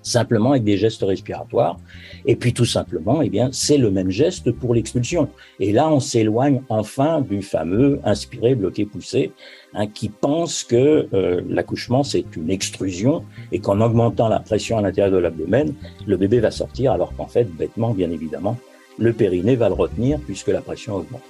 simplement 0.02 0.52
avec 0.52 0.64
des 0.64 0.78
gestes 0.78 1.04
respiratoires. 1.04 1.80
Et 2.26 2.36
puis 2.36 2.54
tout 2.54 2.66
simplement, 2.66 3.22
eh 3.22 3.30
bien, 3.30 3.50
c'est 3.52 3.78
le 3.78 3.92
même 3.92 4.10
geste 4.10 4.52
pour 4.52 4.74
l'expulsion. 4.74 5.30
Et 5.60 5.72
là, 5.72 5.90
on 5.90 6.00
s'éloigne 6.00 6.62
enfin 6.70 7.22
du 7.22 7.42
fameux 7.42 8.00
inspiré, 8.04 8.56
bloqué, 8.56 8.86
poussé, 8.86 9.32
hein, 9.74 9.88
qui 9.88 10.10
pense 10.10 10.64
que 10.64 11.08
euh, 11.14 11.42
l'accouchement 11.48 12.04
c'est 12.04 12.26
une 12.36 12.50
extrusion 12.50 13.24
et 13.52 13.60
qu'en 13.60 13.82
augmentant 13.82 14.28
la 14.28 14.40
pression 14.40 14.78
à 14.78 14.82
l'intérieur 14.82 15.14
de 15.14 15.18
l'abdomen, 15.18 15.74
le 16.06 16.18
bébé 16.18 16.40
va 16.40 16.52
sortir, 16.52 16.92
alors 16.92 17.16
qu'en 17.16 17.28
fait, 17.28 17.46
bêtement, 17.46 17.94
bien 17.94 18.12
évidemment, 18.12 18.58
le 18.98 19.14
périnée 19.14 19.56
va 19.56 19.70
le 19.70 19.76
retenir 19.76 20.20
puisque 20.20 20.48
la 20.48 20.62
pression 20.62 20.96
augmente. 20.96 21.22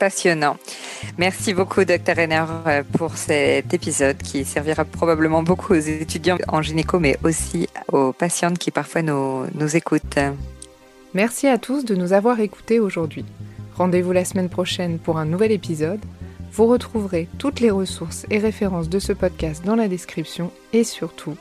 Passionnant. 0.00 0.56
Merci 1.18 1.52
beaucoup, 1.52 1.84
Dr. 1.84 2.16
Renner, 2.16 2.44
euh, 2.66 2.82
pour 2.96 3.18
cet 3.18 3.74
épisode 3.74 4.16
qui 4.16 4.46
servira 4.46 4.86
probablement 4.86 5.42
beaucoup 5.42 5.74
aux 5.74 5.78
étudiants 5.78 6.38
en 6.48 6.62
gynéco, 6.62 6.98
mais 6.98 7.18
aussi 7.22 7.68
aux 7.92 8.14
patientes 8.14 8.58
qui 8.58 8.70
parfois 8.70 9.02
nous, 9.02 9.44
nous 9.54 9.76
écoutent. 9.76 10.18
Merci 11.12 11.48
à 11.48 11.58
tous 11.58 11.84
de 11.84 11.94
nous 11.94 12.14
avoir 12.14 12.40
écoutés 12.40 12.80
aujourd'hui. 12.80 13.26
Rendez-vous 13.76 14.12
la 14.12 14.24
semaine 14.24 14.48
prochaine 14.48 14.98
pour 14.98 15.18
un 15.18 15.26
nouvel 15.26 15.52
épisode. 15.52 16.00
Vous 16.50 16.66
retrouverez 16.66 17.28
toutes 17.36 17.60
les 17.60 17.70
ressources 17.70 18.24
et 18.30 18.38
références 18.38 18.88
de 18.88 18.98
ce 19.00 19.12
podcast 19.12 19.62
dans 19.66 19.76
la 19.76 19.86
description 19.86 20.50
et 20.72 20.82
surtout, 20.82 21.36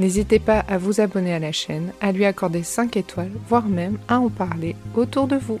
N'hésitez 0.00 0.40
pas 0.40 0.58
à 0.58 0.76
vous 0.76 1.00
abonner 1.00 1.32
à 1.34 1.38
la 1.38 1.52
chaîne, 1.52 1.92
à 2.00 2.10
lui 2.10 2.24
accorder 2.24 2.64
5 2.64 2.96
étoiles, 2.96 3.30
voire 3.48 3.66
même 3.66 3.98
à 4.08 4.18
en 4.18 4.28
parler 4.28 4.74
autour 4.96 5.28
de 5.28 5.36
vous. 5.36 5.60